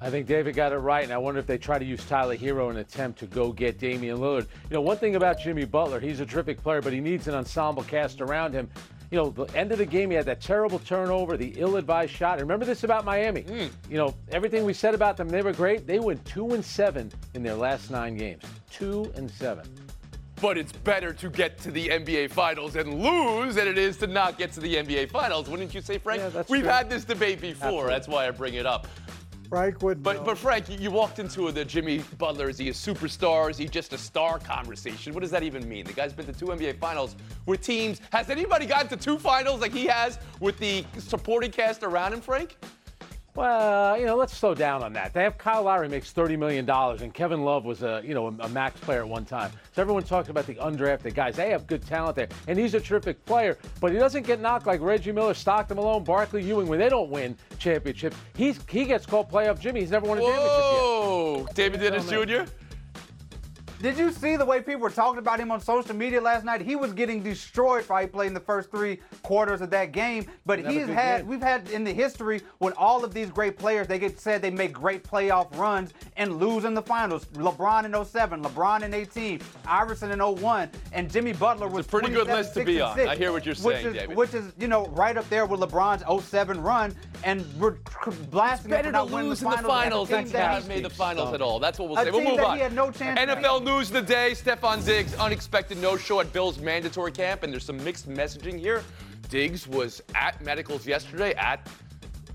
I 0.00 0.10
think 0.10 0.26
David 0.26 0.54
got 0.54 0.72
it 0.72 0.78
right, 0.78 1.04
and 1.04 1.12
I 1.12 1.18
wonder 1.18 1.40
if 1.40 1.46
they 1.46 1.56
try 1.56 1.78
to 1.78 1.84
use 1.84 2.04
Tyler 2.04 2.36
Herro 2.36 2.68
in 2.70 2.76
an 2.76 2.82
attempt 2.82 3.18
to 3.20 3.26
go 3.26 3.52
get 3.52 3.78
Damian 3.78 4.18
Lillard. 4.18 4.46
You 4.68 4.74
know, 4.74 4.80
one 4.82 4.96
thing 4.96 5.16
about 5.16 5.40
Jimmy 5.40 5.64
Butler, 5.64 6.00
he's 6.00 6.20
a 6.20 6.26
terrific 6.26 6.62
player, 6.62 6.82
but 6.82 6.92
he 6.92 7.00
needs 7.00 7.26
an 7.28 7.34
ensemble 7.34 7.84
cast 7.84 8.20
around 8.20 8.52
him. 8.52 8.68
You 9.10 9.18
know, 9.18 9.30
the 9.30 9.44
end 9.56 9.70
of 9.70 9.78
the 9.78 9.86
game, 9.86 10.10
he 10.10 10.16
had 10.16 10.26
that 10.26 10.40
terrible 10.40 10.80
turnover, 10.80 11.36
the 11.36 11.54
ill-advised 11.56 12.10
shot. 12.12 12.32
And 12.34 12.42
remember 12.42 12.64
this 12.64 12.84
about 12.84 13.04
Miami. 13.04 13.42
Mm. 13.42 13.70
You 13.88 13.96
know, 13.96 14.14
everything 14.30 14.64
we 14.64 14.74
said 14.74 14.94
about 14.94 15.16
them, 15.16 15.28
they 15.28 15.40
were 15.40 15.52
great. 15.52 15.86
They 15.86 16.00
went 16.00 16.24
two 16.24 16.52
and 16.52 16.64
seven 16.64 17.12
in 17.34 17.42
their 17.42 17.54
last 17.54 17.90
nine 17.90 18.16
games. 18.16 18.42
Two 18.70 19.12
and 19.14 19.30
seven. 19.30 19.68
But 20.40 20.58
it's 20.58 20.72
better 20.72 21.12
to 21.12 21.30
get 21.30 21.58
to 21.60 21.70
the 21.70 21.88
NBA 21.88 22.30
Finals 22.30 22.74
and 22.76 23.00
lose 23.00 23.54
than 23.54 23.68
it 23.68 23.78
is 23.78 23.96
to 23.98 24.08
not 24.08 24.36
get 24.36 24.52
to 24.52 24.60
the 24.60 24.74
NBA 24.74 25.10
Finals. 25.10 25.48
Wouldn't 25.48 25.72
you 25.72 25.80
say, 25.80 25.98
Frank? 25.98 26.20
Yeah, 26.20 26.42
We've 26.48 26.62
true. 26.62 26.68
had 26.68 26.90
this 26.90 27.04
debate 27.04 27.40
before. 27.40 27.66
Absolutely. 27.66 27.90
That's 27.92 28.08
why 28.08 28.26
I 28.26 28.30
bring 28.32 28.54
it 28.54 28.66
up. 28.66 28.88
Frank 29.48 29.82
would. 29.82 30.02
But 30.02 30.24
but 30.24 30.38
Frank, 30.38 30.68
you, 30.68 30.76
you 30.78 30.90
walked 30.90 31.18
into 31.18 31.50
the 31.52 31.64
Jimmy 31.64 31.98
Butler. 32.18 32.48
Is 32.48 32.58
he 32.58 32.68
a 32.68 32.72
superstar? 32.72 33.50
Is 33.50 33.58
he 33.58 33.66
just 33.66 33.92
a 33.92 33.98
star 33.98 34.38
conversation? 34.38 35.14
What 35.14 35.20
does 35.20 35.30
that 35.30 35.42
even 35.42 35.68
mean? 35.68 35.84
The 35.84 35.92
guy's 35.92 36.12
been 36.12 36.26
to 36.26 36.32
two 36.32 36.46
NBA 36.46 36.78
Finals 36.78 37.16
with 37.46 37.60
teams. 37.60 38.00
Has 38.12 38.30
anybody 38.30 38.66
gotten 38.66 38.88
to 38.88 38.96
two 38.96 39.18
finals 39.18 39.60
like 39.60 39.72
he 39.72 39.86
has 39.86 40.18
with 40.40 40.58
the 40.58 40.84
supporting 40.98 41.50
cast 41.50 41.82
around 41.82 42.12
him, 42.12 42.20
Frank? 42.20 42.56
Well, 43.36 43.98
you 43.98 44.06
know, 44.06 44.14
let's 44.14 44.36
slow 44.36 44.54
down 44.54 44.84
on 44.84 44.92
that. 44.92 45.12
They 45.12 45.24
have 45.24 45.36
Kyle 45.38 45.64
Lowry 45.64 45.88
makes 45.88 46.12
$30 46.12 46.38
million, 46.38 46.70
and 46.70 47.12
Kevin 47.12 47.42
Love 47.42 47.64
was 47.64 47.82
a, 47.82 48.00
you 48.04 48.14
know, 48.14 48.28
a 48.28 48.48
max 48.50 48.78
player 48.78 49.00
at 49.00 49.08
one 49.08 49.24
time. 49.24 49.50
So 49.72 49.82
everyone 49.82 50.04
talks 50.04 50.28
about 50.28 50.46
the 50.46 50.54
undrafted 50.54 51.14
guys. 51.14 51.34
They 51.34 51.50
have 51.50 51.66
good 51.66 51.84
talent 51.84 52.14
there, 52.14 52.28
and 52.46 52.56
he's 52.56 52.74
a 52.74 52.80
terrific 52.80 53.24
player, 53.24 53.58
but 53.80 53.90
he 53.90 53.98
doesn't 53.98 54.24
get 54.24 54.40
knocked 54.40 54.66
like 54.68 54.80
Reggie 54.80 55.10
Miller, 55.10 55.34
Stockton 55.34 55.76
Malone, 55.76 56.04
Barkley, 56.04 56.44
Ewing 56.44 56.68
when 56.68 56.78
they 56.78 56.88
don't 56.88 57.10
win 57.10 57.36
championships. 57.58 58.16
He's 58.36 58.60
he 58.68 58.84
gets 58.84 59.04
called 59.04 59.28
playoff 59.30 59.58
Jimmy. 59.58 59.80
He's 59.80 59.90
never 59.90 60.06
won 60.06 60.18
a 60.18 60.20
championship 60.20 60.52
Whoa, 60.52 61.48
David 61.54 61.80
Dennis 61.80 62.08
Jr. 62.08 62.50
Did 63.84 63.98
you 63.98 64.10
see 64.12 64.36
the 64.36 64.46
way 64.46 64.62
people 64.62 64.80
were 64.80 64.88
talking 64.88 65.18
about 65.18 65.38
him 65.38 65.50
on 65.50 65.60
social 65.60 65.94
media 65.94 66.18
last 66.18 66.42
night? 66.42 66.62
He 66.62 66.74
was 66.74 66.94
getting 66.94 67.22
destroyed 67.22 67.84
for 67.84 67.92
how 67.92 68.00
he 68.00 68.06
played 68.06 68.28
in 68.28 68.32
the 68.32 68.40
first 68.40 68.70
three 68.70 68.98
quarters 69.22 69.60
of 69.60 69.68
that 69.72 69.92
game. 69.92 70.24
But 70.46 70.60
Another 70.60 70.74
he's 70.74 70.88
had, 70.88 71.18
game. 71.18 71.26
we've 71.26 71.42
had 71.42 71.68
in 71.68 71.84
the 71.84 71.92
history 71.92 72.40
when 72.60 72.72
all 72.78 73.04
of 73.04 73.12
these 73.12 73.28
great 73.28 73.58
players, 73.58 73.86
they 73.86 73.98
get 73.98 74.18
said 74.18 74.40
they 74.40 74.48
make 74.48 74.72
great 74.72 75.04
playoff 75.04 75.54
runs 75.58 75.92
and 76.16 76.40
lose 76.40 76.64
in 76.64 76.72
the 76.72 76.80
finals. 76.80 77.26
LeBron 77.34 77.84
in 77.84 78.04
07, 78.06 78.42
LeBron 78.42 78.84
in 78.84 78.94
18, 78.94 79.42
Iverson 79.66 80.12
in 80.12 80.18
01, 80.18 80.70
and 80.94 81.12
Jimmy 81.12 81.34
Butler 81.34 81.68
was 81.68 81.84
a 81.84 81.88
pretty 81.90 82.08
good 82.08 82.28
list 82.28 82.54
to 82.54 82.64
be 82.64 82.80
on. 82.80 82.96
6, 82.96 83.06
I 83.06 83.16
hear 83.16 83.32
what 83.32 83.44
you're 83.44 83.54
which 83.56 83.76
saying, 83.76 83.86
is, 83.88 83.92
David. 83.92 84.16
Which 84.16 84.32
is, 84.32 84.50
you 84.58 84.66
know, 84.66 84.86
right 84.92 85.18
up 85.18 85.28
there 85.28 85.44
with 85.44 85.60
LeBron's 85.60 86.24
07 86.24 86.62
run, 86.62 86.96
and 87.22 87.44
we're 87.60 87.76
blasting 88.30 88.70
him 88.70 88.78
Better 88.78 88.88
for 88.88 88.92
to 88.92 88.92
not 88.92 89.10
lose 89.10 89.40
the 89.40 89.50
in 89.50 89.56
the 89.62 89.68
finals. 89.68 90.08
than 90.08 90.24
to 90.24 90.32
that 90.32 90.62
he- 90.62 90.68
made 90.70 90.84
the 90.86 90.88
finals 90.88 91.34
at 91.34 91.42
all. 91.42 91.58
That's 91.58 91.78
what 91.78 91.90
we'll 91.90 92.02
say. 92.02 92.10
We'll 92.10 92.24
move 92.24 92.40
on. 92.40 92.56
he 92.56 92.62
had 92.62 92.72
no 92.72 92.90
chance 92.90 93.20
NFL 93.20 93.62
news 93.62 93.73
of 93.74 93.92
the 93.92 94.02
day: 94.02 94.30
Stefon 94.30 94.84
Diggs 94.86 95.14
unexpected 95.16 95.76
no-show 95.78 96.20
at 96.20 96.32
Bills 96.32 96.58
mandatory 96.58 97.10
camp, 97.10 97.42
and 97.42 97.52
there's 97.52 97.64
some 97.64 97.82
mixed 97.82 98.08
messaging 98.08 98.58
here. 98.58 98.82
Diggs 99.28 99.66
was 99.66 100.00
at 100.14 100.40
medicals 100.42 100.86
yesterday 100.86 101.34
at 101.34 101.68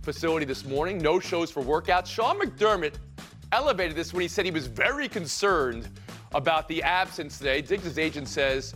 facility 0.02 0.45
this 0.45 0.65
morning. 0.65 0.97
No 0.97 1.19
shows 1.19 1.49
for 1.49 1.63
workouts. 1.63 2.08
Sean 2.08 2.39
McDermott 2.39 2.95
elevated 3.52 3.95
this 3.95 4.13
when 4.13 4.21
he 4.21 4.28
said 4.28 4.45
he 4.45 4.52
was 4.52 4.67
very 4.67 5.08
concerned 5.08 5.88
about 6.34 6.67
the 6.67 6.84
absence 6.84 7.38
today. 7.38 7.62
Diggs' 7.62 7.97
agent 7.97 8.28
says 8.28 8.75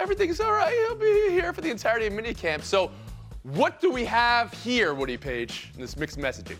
everything's 0.00 0.40
all 0.40 0.52
right. 0.52 0.74
He'll 0.74 0.96
be 0.96 1.30
here 1.30 1.52
for 1.52 1.60
the 1.60 1.70
entirety 1.70 2.06
of 2.08 2.12
minicamp. 2.12 2.62
So, 2.62 2.90
what 3.44 3.80
do 3.80 3.90
we 3.90 4.04
have 4.04 4.52
here, 4.52 4.94
Woody 4.94 5.16
Paige, 5.16 5.70
in 5.74 5.80
this 5.80 5.96
mixed 5.96 6.18
messaging? 6.18 6.58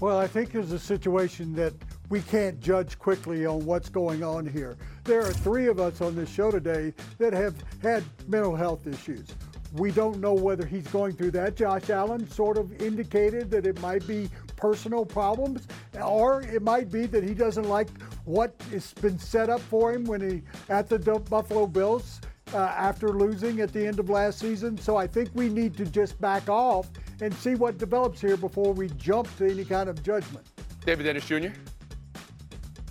Well, 0.00 0.18
I 0.18 0.26
think 0.26 0.50
there's 0.50 0.72
a 0.72 0.78
situation 0.78 1.52
that 1.54 1.74
we 2.12 2.20
can't 2.20 2.60
judge 2.60 2.98
quickly 2.98 3.46
on 3.46 3.64
what's 3.64 3.88
going 3.88 4.22
on 4.22 4.44
here. 4.44 4.76
There 5.04 5.22
are 5.22 5.32
three 5.32 5.68
of 5.68 5.80
us 5.80 6.02
on 6.02 6.14
this 6.14 6.28
show 6.28 6.50
today 6.50 6.92
that 7.16 7.32
have 7.32 7.54
had 7.80 8.04
mental 8.28 8.54
health 8.54 8.86
issues. 8.86 9.28
we 9.72 9.90
don't 9.92 10.20
know 10.20 10.34
whether 10.34 10.66
he's 10.66 10.86
going 10.88 11.14
through 11.14 11.30
that. 11.30 11.56
Josh 11.56 11.88
Allen 11.88 12.28
sort 12.28 12.58
of 12.58 12.82
indicated 12.82 13.50
that 13.52 13.64
it 13.64 13.80
might 13.80 14.06
be 14.06 14.28
personal 14.56 15.06
problems, 15.06 15.66
or 16.04 16.42
it 16.42 16.60
might 16.60 16.92
be 16.92 17.06
that 17.06 17.24
he 17.24 17.32
doesn't 17.32 17.66
like 17.66 17.88
what 18.26 18.54
has 18.70 18.92
been 18.92 19.18
set 19.18 19.48
up 19.48 19.62
for 19.62 19.94
him 19.94 20.04
when 20.04 20.20
he 20.20 20.42
at 20.68 20.90
the 20.90 20.98
Buffalo 20.98 21.66
Bills 21.66 22.20
uh, 22.52 22.58
after 22.58 23.08
losing 23.08 23.62
at 23.62 23.72
the 23.72 23.86
end 23.86 23.98
of 23.98 24.10
last 24.10 24.38
season. 24.38 24.76
So 24.76 24.98
I 24.98 25.06
think 25.06 25.30
we 25.32 25.48
need 25.48 25.78
to 25.78 25.86
just 25.86 26.20
back 26.20 26.50
off 26.50 26.90
and 27.22 27.32
see 27.32 27.54
what 27.54 27.78
develops 27.78 28.20
here 28.20 28.36
before 28.36 28.74
we 28.74 28.88
jump 28.98 29.34
to 29.38 29.50
any 29.50 29.64
kind 29.64 29.88
of 29.88 30.02
judgment. 30.02 30.46
David 30.84 31.04
Dennis 31.04 31.24
Jr. 31.24 31.48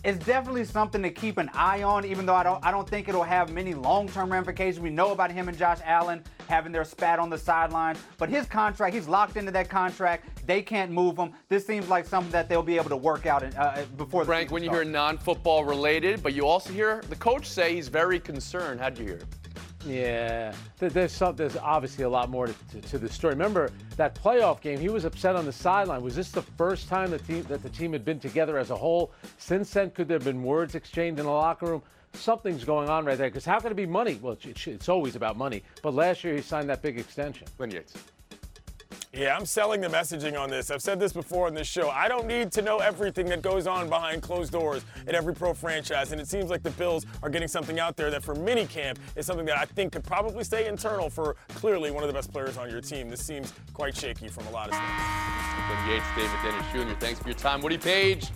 It's 0.03 0.25
definitely 0.25 0.65
something 0.65 1.03
to 1.03 1.11
keep 1.11 1.37
an 1.37 1.51
eye 1.53 1.83
on, 1.83 2.05
even 2.05 2.25
though 2.25 2.33
I 2.33 2.41
don't 2.41 2.63
I 2.65 2.71
don't 2.71 2.89
think 2.89 3.07
it'll 3.07 3.21
have 3.21 3.51
many 3.51 3.75
long-term 3.75 4.31
ramifications. 4.31 4.79
We 4.79 4.89
know 4.89 5.11
about 5.11 5.31
him 5.31 5.47
and 5.47 5.55
Josh 5.55 5.77
Allen 5.85 6.23
having 6.47 6.71
their 6.71 6.83
spat 6.83 7.19
on 7.19 7.29
the 7.29 7.37
sidelines, 7.37 7.99
but 8.17 8.27
his 8.27 8.47
contract, 8.47 8.95
he's 8.95 9.07
locked 9.07 9.37
into 9.37 9.51
that 9.51 9.69
contract. 9.69 10.47
They 10.47 10.63
can't 10.63 10.91
move 10.91 11.17
him. 11.17 11.33
This 11.49 11.67
seems 11.67 11.87
like 11.87 12.07
something 12.07 12.31
that 12.31 12.49
they'll 12.49 12.63
be 12.63 12.77
able 12.77 12.89
to 12.89 12.97
work 12.97 13.27
out 13.27 13.43
in, 13.43 13.53
uh, 13.55 13.85
before. 13.95 14.25
Frank, 14.25 14.51
when 14.51 14.63
you 14.63 14.71
hear 14.71 14.83
non-football 14.83 15.65
related, 15.65 16.23
but 16.23 16.33
you 16.33 16.47
also 16.47 16.73
hear 16.73 17.03
the 17.09 17.15
coach 17.15 17.45
say 17.45 17.75
he's 17.75 17.87
very 17.87 18.19
concerned. 18.19 18.79
How'd 18.79 18.97
you 18.97 19.05
hear 19.05 19.17
it? 19.17 19.25
Yeah, 19.85 20.53
there's 20.77 21.11
some, 21.11 21.35
there's 21.35 21.57
obviously 21.57 22.03
a 22.03 22.09
lot 22.09 22.29
more 22.29 22.47
to, 22.47 22.53
to, 22.71 22.81
to, 22.81 22.97
the 22.99 23.09
story. 23.09 23.33
Remember 23.33 23.71
that 23.97 24.13
playoff 24.13 24.61
game? 24.61 24.79
He 24.79 24.89
was 24.89 25.05
upset 25.05 25.35
on 25.35 25.45
the 25.45 25.51
sideline. 25.51 26.03
Was 26.03 26.15
this 26.15 26.31
the 26.31 26.41
first 26.41 26.87
time 26.87 27.09
the 27.09 27.17
team 27.19 27.43
that 27.43 27.63
the 27.63 27.69
team 27.69 27.91
had 27.93 28.05
been 28.05 28.19
together 28.19 28.57
as 28.57 28.69
a 28.69 28.75
whole? 28.75 29.11
Since 29.37 29.71
then, 29.71 29.89
could 29.91 30.07
there 30.07 30.15
have 30.17 30.25
been 30.25 30.43
words 30.43 30.75
exchanged 30.75 31.19
in 31.19 31.25
the 31.25 31.31
locker 31.31 31.65
room? 31.65 31.81
Something's 32.13 32.63
going 32.63 32.89
on 32.89 33.05
right 33.05 33.17
there. 33.17 33.29
Because 33.29 33.45
how 33.45 33.59
could 33.59 33.71
it 33.71 33.75
be 33.75 33.85
money? 33.85 34.19
Well, 34.21 34.37
it's, 34.43 34.67
it's 34.67 34.89
always 34.89 35.15
about 35.15 35.37
money. 35.37 35.63
But 35.81 35.95
last 35.95 36.23
year 36.23 36.35
he 36.35 36.41
signed 36.41 36.69
that 36.69 36.81
big 36.81 36.99
extension. 36.99 37.47
Glenn 37.57 37.71
Yates. 37.71 37.93
Yeah, 39.13 39.36
I'm 39.36 39.45
selling 39.45 39.82
the 39.82 39.89
messaging 39.89 40.39
on 40.39 40.50
this. 40.50 40.71
I've 40.71 40.82
said 40.82 40.97
this 40.97 41.12
before 41.12 41.47
on 41.47 41.54
this 41.54 41.67
show. 41.67 41.89
I 41.89 42.08
don't 42.08 42.28
need 42.28 42.50
to 42.54 42.62
know 42.62 42.78
everything 42.78 43.26
that 43.26 43.41
goes 43.41 43.67
on 43.67 43.89
behind 43.89 44.21
closed 44.21 44.54
doors 44.54 44.86
at 45.06 45.13
every 45.13 45.36
pro 45.36 45.54
franchise. 45.54 46.13
And 46.13 46.21
it 46.21 46.30
seems 46.30 46.50
like 46.50 46.63
the 46.63 46.69
Bills 46.71 47.06
are 47.21 47.30
getting 47.30 47.50
something 47.50 47.78
out 47.78 47.97
there 47.97 48.10
that 48.10 48.24
for 48.24 48.34
minicamp 48.36 49.00
is 49.17 49.26
something 49.26 49.45
that 49.47 49.58
I 49.58 49.65
think 49.65 49.91
could 49.91 50.06
probably 50.06 50.45
stay 50.45 50.65
internal 50.65 51.10
for 51.10 51.36
clearly 51.50 51.91
one 51.91 52.04
of 52.04 52.08
the 52.08 52.13
best 52.13 52.32
players 52.32 52.58
on 52.58 52.69
your 52.69 52.80
team. 52.80 53.10
This 53.10 53.21
seems 53.21 53.52
quite 53.74 53.97
shaky 53.97 54.30
from 54.30 54.47
a 54.47 54.52
lot 54.52 54.69
of 54.69 54.76
stuff. 54.76 54.88
Ben 55.67 55.89
Yates, 55.89 56.06
David 56.15 56.38
Dennis 56.41 56.65
Jr., 56.71 56.97
thanks 56.97 57.19
for 57.19 57.28
your 57.28 57.38
time. 57.38 57.62
Woody 57.62 57.78
Paige 57.78 58.30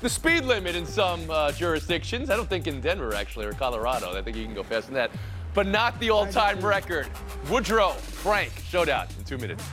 The 0.00 0.08
speed 0.08 0.46
limit 0.46 0.74
in 0.74 0.84
some 0.84 1.30
uh, 1.30 1.52
jurisdictions. 1.52 2.28
I 2.28 2.34
don't 2.34 2.48
think 2.48 2.66
in 2.66 2.80
Denver, 2.80 3.14
actually, 3.14 3.46
or 3.46 3.52
Colorado. 3.52 4.18
I 4.18 4.22
think 4.22 4.36
you 4.36 4.46
can 4.46 4.54
go 4.54 4.64
faster 4.64 4.86
than 4.86 4.94
that 4.94 5.12
but 5.54 5.66
not 5.66 5.98
the 6.00 6.10
all 6.10 6.26
time 6.26 6.60
record. 6.60 7.08
Woodrow, 7.48 7.90
Frank, 7.92 8.52
showdown 8.68 9.06
in 9.18 9.24
two 9.24 9.38
minutes. 9.38 9.64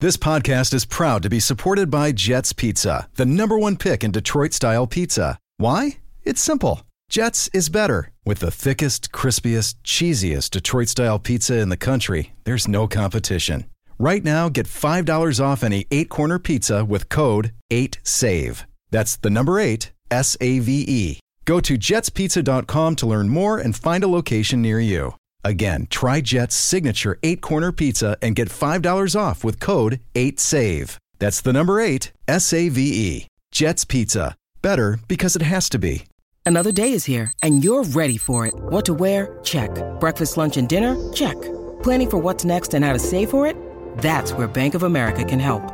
This 0.00 0.18
podcast 0.18 0.74
is 0.74 0.84
proud 0.84 1.22
to 1.22 1.30
be 1.30 1.40
supported 1.40 1.90
by 1.90 2.12
Jets 2.12 2.52
Pizza, 2.52 3.08
the 3.14 3.24
number 3.24 3.58
one 3.58 3.76
pick 3.78 4.04
in 4.04 4.10
Detroit 4.10 4.52
style 4.52 4.86
pizza. 4.86 5.38
Why? 5.56 5.96
It's 6.24 6.42
simple. 6.42 6.82
Jets 7.08 7.48
is 7.54 7.70
better. 7.70 8.10
With 8.22 8.40
the 8.40 8.50
thickest, 8.50 9.12
crispiest, 9.12 9.76
cheesiest 9.82 10.50
Detroit 10.50 10.88
style 10.88 11.18
pizza 11.18 11.58
in 11.58 11.70
the 11.70 11.78
country, 11.78 12.34
there's 12.44 12.68
no 12.68 12.86
competition. 12.86 13.64
Right 13.98 14.22
now, 14.22 14.50
get 14.50 14.66
$5 14.66 15.42
off 15.42 15.62
any 15.62 15.86
eight 15.90 16.10
corner 16.10 16.38
pizza 16.38 16.84
with 16.84 17.08
code 17.08 17.52
8SAVE. 17.70 18.64
That's 18.90 19.16
the 19.16 19.30
number 19.30 19.58
eight 19.58 19.93
S 20.14 20.36
A 20.40 20.60
V 20.60 20.84
E. 20.86 21.18
Go 21.44 21.60
to 21.60 21.74
jetspizza.com 21.76 22.96
to 22.96 23.06
learn 23.06 23.28
more 23.28 23.58
and 23.58 23.74
find 23.76 24.02
a 24.04 24.08
location 24.08 24.62
near 24.62 24.80
you. 24.80 25.14
Again, 25.42 25.88
try 25.90 26.20
Jet's 26.20 26.54
signature 26.54 27.18
eight 27.22 27.40
corner 27.42 27.70
pizza 27.72 28.16
and 28.22 28.34
get 28.34 28.48
$5 28.48 29.20
off 29.20 29.44
with 29.44 29.60
code 29.60 30.00
8SAVE. 30.14 30.96
That's 31.18 31.40
the 31.42 31.52
number 31.52 31.80
eight, 31.80 32.12
S 32.28 32.52
A 32.52 32.68
V 32.68 32.78
E. 33.08 33.26
Jet's 33.50 33.84
Pizza. 33.84 34.34
Better 34.62 34.98
because 35.08 35.36
it 35.36 35.42
has 35.42 35.68
to 35.70 35.78
be. 35.78 36.04
Another 36.46 36.72
day 36.72 36.92
is 36.92 37.04
here 37.04 37.32
and 37.42 37.64
you're 37.64 37.84
ready 37.84 38.16
for 38.16 38.46
it. 38.46 38.54
What 38.54 38.84
to 38.86 38.94
wear? 38.94 39.38
Check. 39.42 39.70
Breakfast, 40.00 40.36
lunch, 40.36 40.56
and 40.56 40.68
dinner? 40.68 40.94
Check. 41.12 41.40
Planning 41.82 42.10
for 42.10 42.18
what's 42.18 42.44
next 42.44 42.72
and 42.74 42.84
how 42.84 42.92
to 42.92 43.00
save 43.00 43.30
for 43.30 43.46
it? 43.48 43.56
That's 43.98 44.32
where 44.32 44.46
Bank 44.46 44.74
of 44.74 44.84
America 44.84 45.24
can 45.24 45.40
help. 45.40 45.73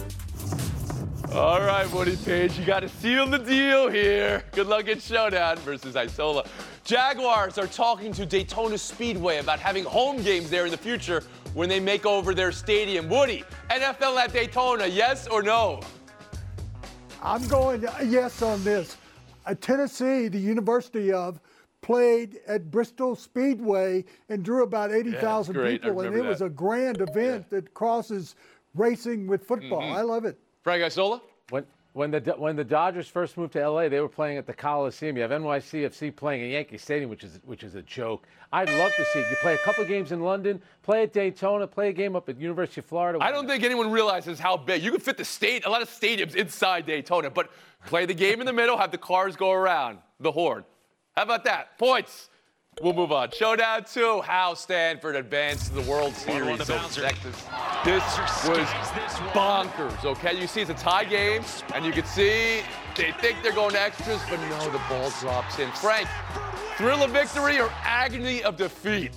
All 1.33 1.61
right, 1.61 1.89
Woody 1.93 2.17
Paige, 2.17 2.59
you 2.59 2.65
got 2.65 2.81
to 2.81 2.89
seal 2.89 3.25
the 3.25 3.37
deal 3.37 3.89
here. 3.89 4.43
Good 4.51 4.67
luck 4.67 4.89
at 4.89 5.01
Showdown 5.01 5.55
versus 5.59 5.95
Isola. 5.95 6.43
Jaguars 6.83 7.57
are 7.57 7.67
talking 7.67 8.11
to 8.11 8.25
Daytona 8.25 8.77
Speedway 8.77 9.37
about 9.37 9.57
having 9.57 9.85
home 9.85 10.21
games 10.23 10.49
there 10.49 10.65
in 10.65 10.71
the 10.71 10.77
future 10.77 11.23
when 11.53 11.69
they 11.69 11.79
make 11.79 12.05
over 12.05 12.33
their 12.33 12.51
stadium. 12.51 13.07
Woody, 13.07 13.45
NFL 13.69 14.17
at 14.17 14.33
Daytona, 14.33 14.87
yes 14.87 15.25
or 15.29 15.41
no? 15.41 15.79
I'm 17.23 17.47
going 17.47 17.87
yes 18.03 18.41
on 18.41 18.61
this. 18.65 18.97
Uh, 19.45 19.55
Tennessee, 19.55 20.27
the 20.27 20.37
University 20.37 21.13
of, 21.13 21.39
played 21.81 22.39
at 22.45 22.69
Bristol 22.69 23.15
Speedway 23.15 24.03
and 24.27 24.43
drew 24.43 24.63
about 24.63 24.91
80,000 24.91 25.55
yeah, 25.55 25.69
people, 25.69 26.01
and 26.01 26.13
it 26.13 26.23
that. 26.23 26.27
was 26.27 26.41
a 26.41 26.49
grand 26.49 26.99
event 26.99 27.45
yeah. 27.49 27.59
that 27.61 27.73
crosses 27.73 28.35
racing 28.75 29.27
with 29.27 29.47
football. 29.47 29.81
Mm-hmm. 29.81 29.95
I 29.95 30.01
love 30.01 30.25
it. 30.25 30.37
Frank 30.63 30.83
Isola? 30.83 31.21
When, 31.49 31.65
when, 31.93 32.11
the, 32.11 32.19
when 32.37 32.55
the 32.55 32.63
Dodgers 32.63 33.07
first 33.07 33.37
moved 33.37 33.53
to 33.53 33.67
LA, 33.67 33.89
they 33.89 33.99
were 33.99 34.07
playing 34.07 34.37
at 34.37 34.45
the 34.45 34.53
Coliseum. 34.53 35.15
You 35.17 35.23
have 35.23 35.31
NYCFC 35.31 36.15
playing 36.15 36.43
at 36.43 36.49
Yankee 36.49 36.77
Stadium, 36.77 37.09
which 37.09 37.23
is, 37.23 37.39
which 37.45 37.63
is 37.63 37.75
a 37.75 37.81
joke. 37.81 38.27
I'd 38.53 38.69
love 38.69 38.91
to 38.95 39.05
see 39.05 39.19
it. 39.19 39.29
You 39.29 39.35
play 39.41 39.55
a 39.55 39.57
couple 39.59 39.83
games 39.85 40.11
in 40.11 40.21
London, 40.21 40.61
play 40.83 41.03
at 41.03 41.13
Daytona, 41.13 41.67
play 41.67 41.89
a 41.89 41.93
game 41.93 42.15
up 42.15 42.29
at 42.29 42.39
University 42.39 42.81
of 42.81 42.85
Florida. 42.85 43.19
I 43.21 43.31
don't 43.31 43.47
think 43.47 43.63
anyone 43.63 43.91
realizes 43.91 44.39
how 44.39 44.55
big. 44.55 44.83
You 44.83 44.91
can 44.91 44.99
fit 44.99 45.17
the 45.17 45.25
state, 45.25 45.65
a 45.65 45.69
lot 45.69 45.81
of 45.81 45.89
stadiums 45.89 46.35
inside 46.35 46.85
Daytona, 46.85 47.29
but 47.29 47.49
play 47.85 48.05
the 48.05 48.13
game 48.13 48.39
in 48.39 48.45
the 48.45 48.53
middle, 48.53 48.77
have 48.77 48.91
the 48.91 48.97
cars 48.97 49.35
go 49.35 49.51
around 49.51 49.97
the 50.19 50.31
horn. 50.31 50.63
How 51.15 51.23
about 51.23 51.43
that? 51.45 51.77
Points. 51.77 52.29
We'll 52.79 52.93
move 52.93 53.11
on. 53.11 53.31
Showdown 53.31 53.83
two. 53.83 54.21
How 54.21 54.53
Stanford 54.53 55.15
advanced 55.15 55.67
to 55.67 55.73
the 55.73 55.81
World 55.81 56.15
Series 56.15 56.61
over 56.61 57.01
Texas. 57.01 57.45
This 57.83 58.03
was 58.47 58.65
bonkers. 59.33 60.05
Okay, 60.05 60.39
you 60.39 60.47
see 60.47 60.61
it's 60.61 60.69
a 60.71 60.75
tie 60.75 61.03
game, 61.03 61.43
and 61.75 61.85
you 61.85 61.91
can 61.91 62.05
see 62.05 62.61
they 62.95 63.11
think 63.19 63.37
they're 63.43 63.51
going 63.51 63.71
to 63.71 63.81
extras, 63.81 64.21
but 64.29 64.39
no, 64.49 64.69
the 64.71 64.81
ball 64.89 65.11
drops 65.19 65.59
in. 65.59 65.69
Frank, 65.73 66.07
thrill 66.77 67.03
of 67.03 67.11
victory 67.11 67.59
or 67.59 67.69
agony 67.83 68.41
of 68.41 68.55
defeat? 68.55 69.11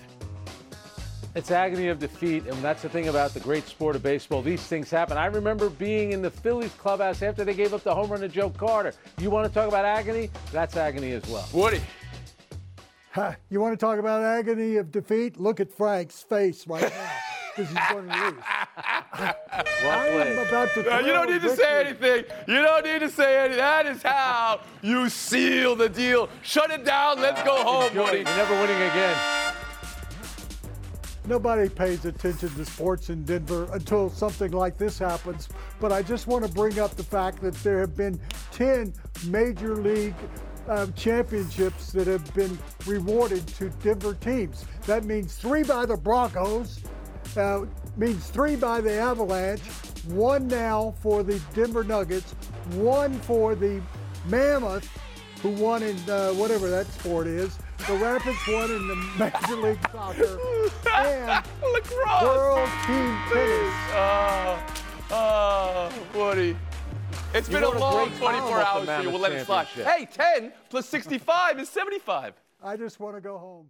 It's 1.34 1.50
agony 1.50 1.88
of 1.88 1.98
defeat, 1.98 2.46
and 2.46 2.60
that's 2.62 2.82
the 2.82 2.88
thing 2.88 3.08
about 3.08 3.34
the 3.34 3.40
great 3.40 3.66
sport 3.66 3.96
of 3.96 4.02
baseball. 4.02 4.42
These 4.42 4.62
things 4.62 4.90
happen. 4.90 5.16
I 5.16 5.26
remember 5.26 5.70
being 5.70 6.12
in 6.12 6.22
the 6.22 6.30
Phillies 6.30 6.72
clubhouse 6.74 7.22
after 7.22 7.44
they 7.44 7.54
gave 7.54 7.72
up 7.72 7.82
the 7.82 7.94
home 7.94 8.10
run 8.10 8.20
to 8.20 8.28
Joe 8.28 8.50
Carter. 8.50 8.94
You 9.18 9.30
want 9.30 9.48
to 9.48 9.54
talk 9.54 9.68
about 9.68 9.84
agony? 9.84 10.30
That's 10.52 10.76
agony 10.76 11.12
as 11.12 11.26
well. 11.28 11.48
Woody. 11.52 11.80
You 13.48 13.60
want 13.60 13.72
to 13.72 13.76
talk 13.76 13.98
about 13.98 14.22
agony 14.22 14.76
of 14.76 14.90
defeat? 14.90 15.38
Look 15.38 15.60
at 15.60 15.70
Frank's 15.70 16.22
face 16.22 16.66
right 16.66 16.82
now. 16.82 17.10
Because 17.54 17.70
he's 17.70 17.88
going 17.88 18.08
to 18.08 18.24
lose. 18.24 18.42
I 19.16 20.08
am 20.08 20.48
about 20.48 20.74
to 20.74 20.82
no, 20.82 20.98
you 20.98 21.12
don't 21.12 21.30
need 21.30 21.42
to 21.42 21.54
say 21.54 21.86
anything. 21.86 22.24
You 22.48 22.62
don't 22.62 22.84
need 22.84 22.98
to 22.98 23.08
say 23.08 23.38
anything. 23.38 23.58
That 23.58 23.86
is 23.86 24.02
how 24.02 24.60
you 24.82 25.08
seal 25.08 25.76
the 25.76 25.88
deal. 25.88 26.28
Shut 26.42 26.72
it 26.72 26.84
down. 26.84 27.20
Let's 27.20 27.40
go 27.44 27.62
home, 27.62 27.94
Woody. 27.94 28.18
You're 28.18 28.24
never 28.24 28.54
winning 28.54 28.76
again. 28.76 29.16
Nobody 31.26 31.68
pays 31.68 32.04
attention 32.04 32.50
to 32.50 32.64
sports 32.64 33.08
in 33.08 33.24
Denver 33.24 33.68
until 33.72 34.10
something 34.10 34.50
like 34.50 34.76
this 34.76 34.98
happens. 34.98 35.48
But 35.80 35.92
I 35.92 36.02
just 36.02 36.26
want 36.26 36.44
to 36.44 36.52
bring 36.52 36.80
up 36.80 36.96
the 36.96 37.04
fact 37.04 37.40
that 37.42 37.54
there 37.62 37.78
have 37.78 37.96
been 37.96 38.20
10 38.50 38.92
major 39.28 39.76
league 39.76 40.14
uh, 40.68 40.86
championships 40.96 41.92
that 41.92 42.06
have 42.06 42.32
been 42.34 42.58
rewarded 42.86 43.46
to 43.48 43.70
Denver 43.82 44.14
teams. 44.14 44.64
That 44.86 45.04
means 45.04 45.34
three 45.34 45.62
by 45.62 45.86
the 45.86 45.96
Broncos, 45.96 46.80
uh, 47.36 47.64
means 47.96 48.28
three 48.28 48.56
by 48.56 48.80
the 48.80 48.92
Avalanche, 48.92 49.62
one 50.08 50.48
now 50.48 50.94
for 51.00 51.22
the 51.22 51.40
Denver 51.54 51.84
Nuggets, 51.84 52.32
one 52.72 53.18
for 53.20 53.54
the 53.54 53.80
Mammoth, 54.26 54.88
who 55.42 55.50
won 55.50 55.82
in 55.82 55.96
uh, 56.08 56.32
whatever 56.32 56.70
that 56.70 56.86
sport 56.86 57.26
is, 57.26 57.58
the 57.86 57.94
Rapids 57.94 58.38
won 58.48 58.70
in 58.70 58.88
the 58.88 58.94
Major 59.18 59.56
League 59.60 59.78
Soccer 59.92 60.38
and 60.96 61.44
Lacrosse. 61.62 62.22
World 62.22 62.68
Team 62.86 63.18
Tennis. 63.28 63.74
Oh, 63.92 64.66
oh, 65.10 65.92
Woody. 66.14 66.56
It's 67.34 67.48
You 67.48 67.54
been 67.54 67.64
a 67.64 67.66
wrote 67.66 67.76
a 67.76 67.80
long 67.80 68.10
24 68.12 68.20
column 68.20 68.52
about 68.52 68.86
the 68.86 68.92
hours 68.92 68.98
for 68.98 69.02
you. 69.02 69.10
We'll 69.10 69.20
let 69.20 69.32
it 69.32 69.44
slide. 69.44 69.66
Hey, 69.66 70.06
10 70.10 70.52
plus 70.70 70.88
65 70.88 71.58
is 71.58 71.68
75. 71.68 72.34
I 72.62 72.76
just 72.76 73.00
want 73.00 73.16
to 73.16 73.20
go 73.20 73.38
home. 73.38 73.66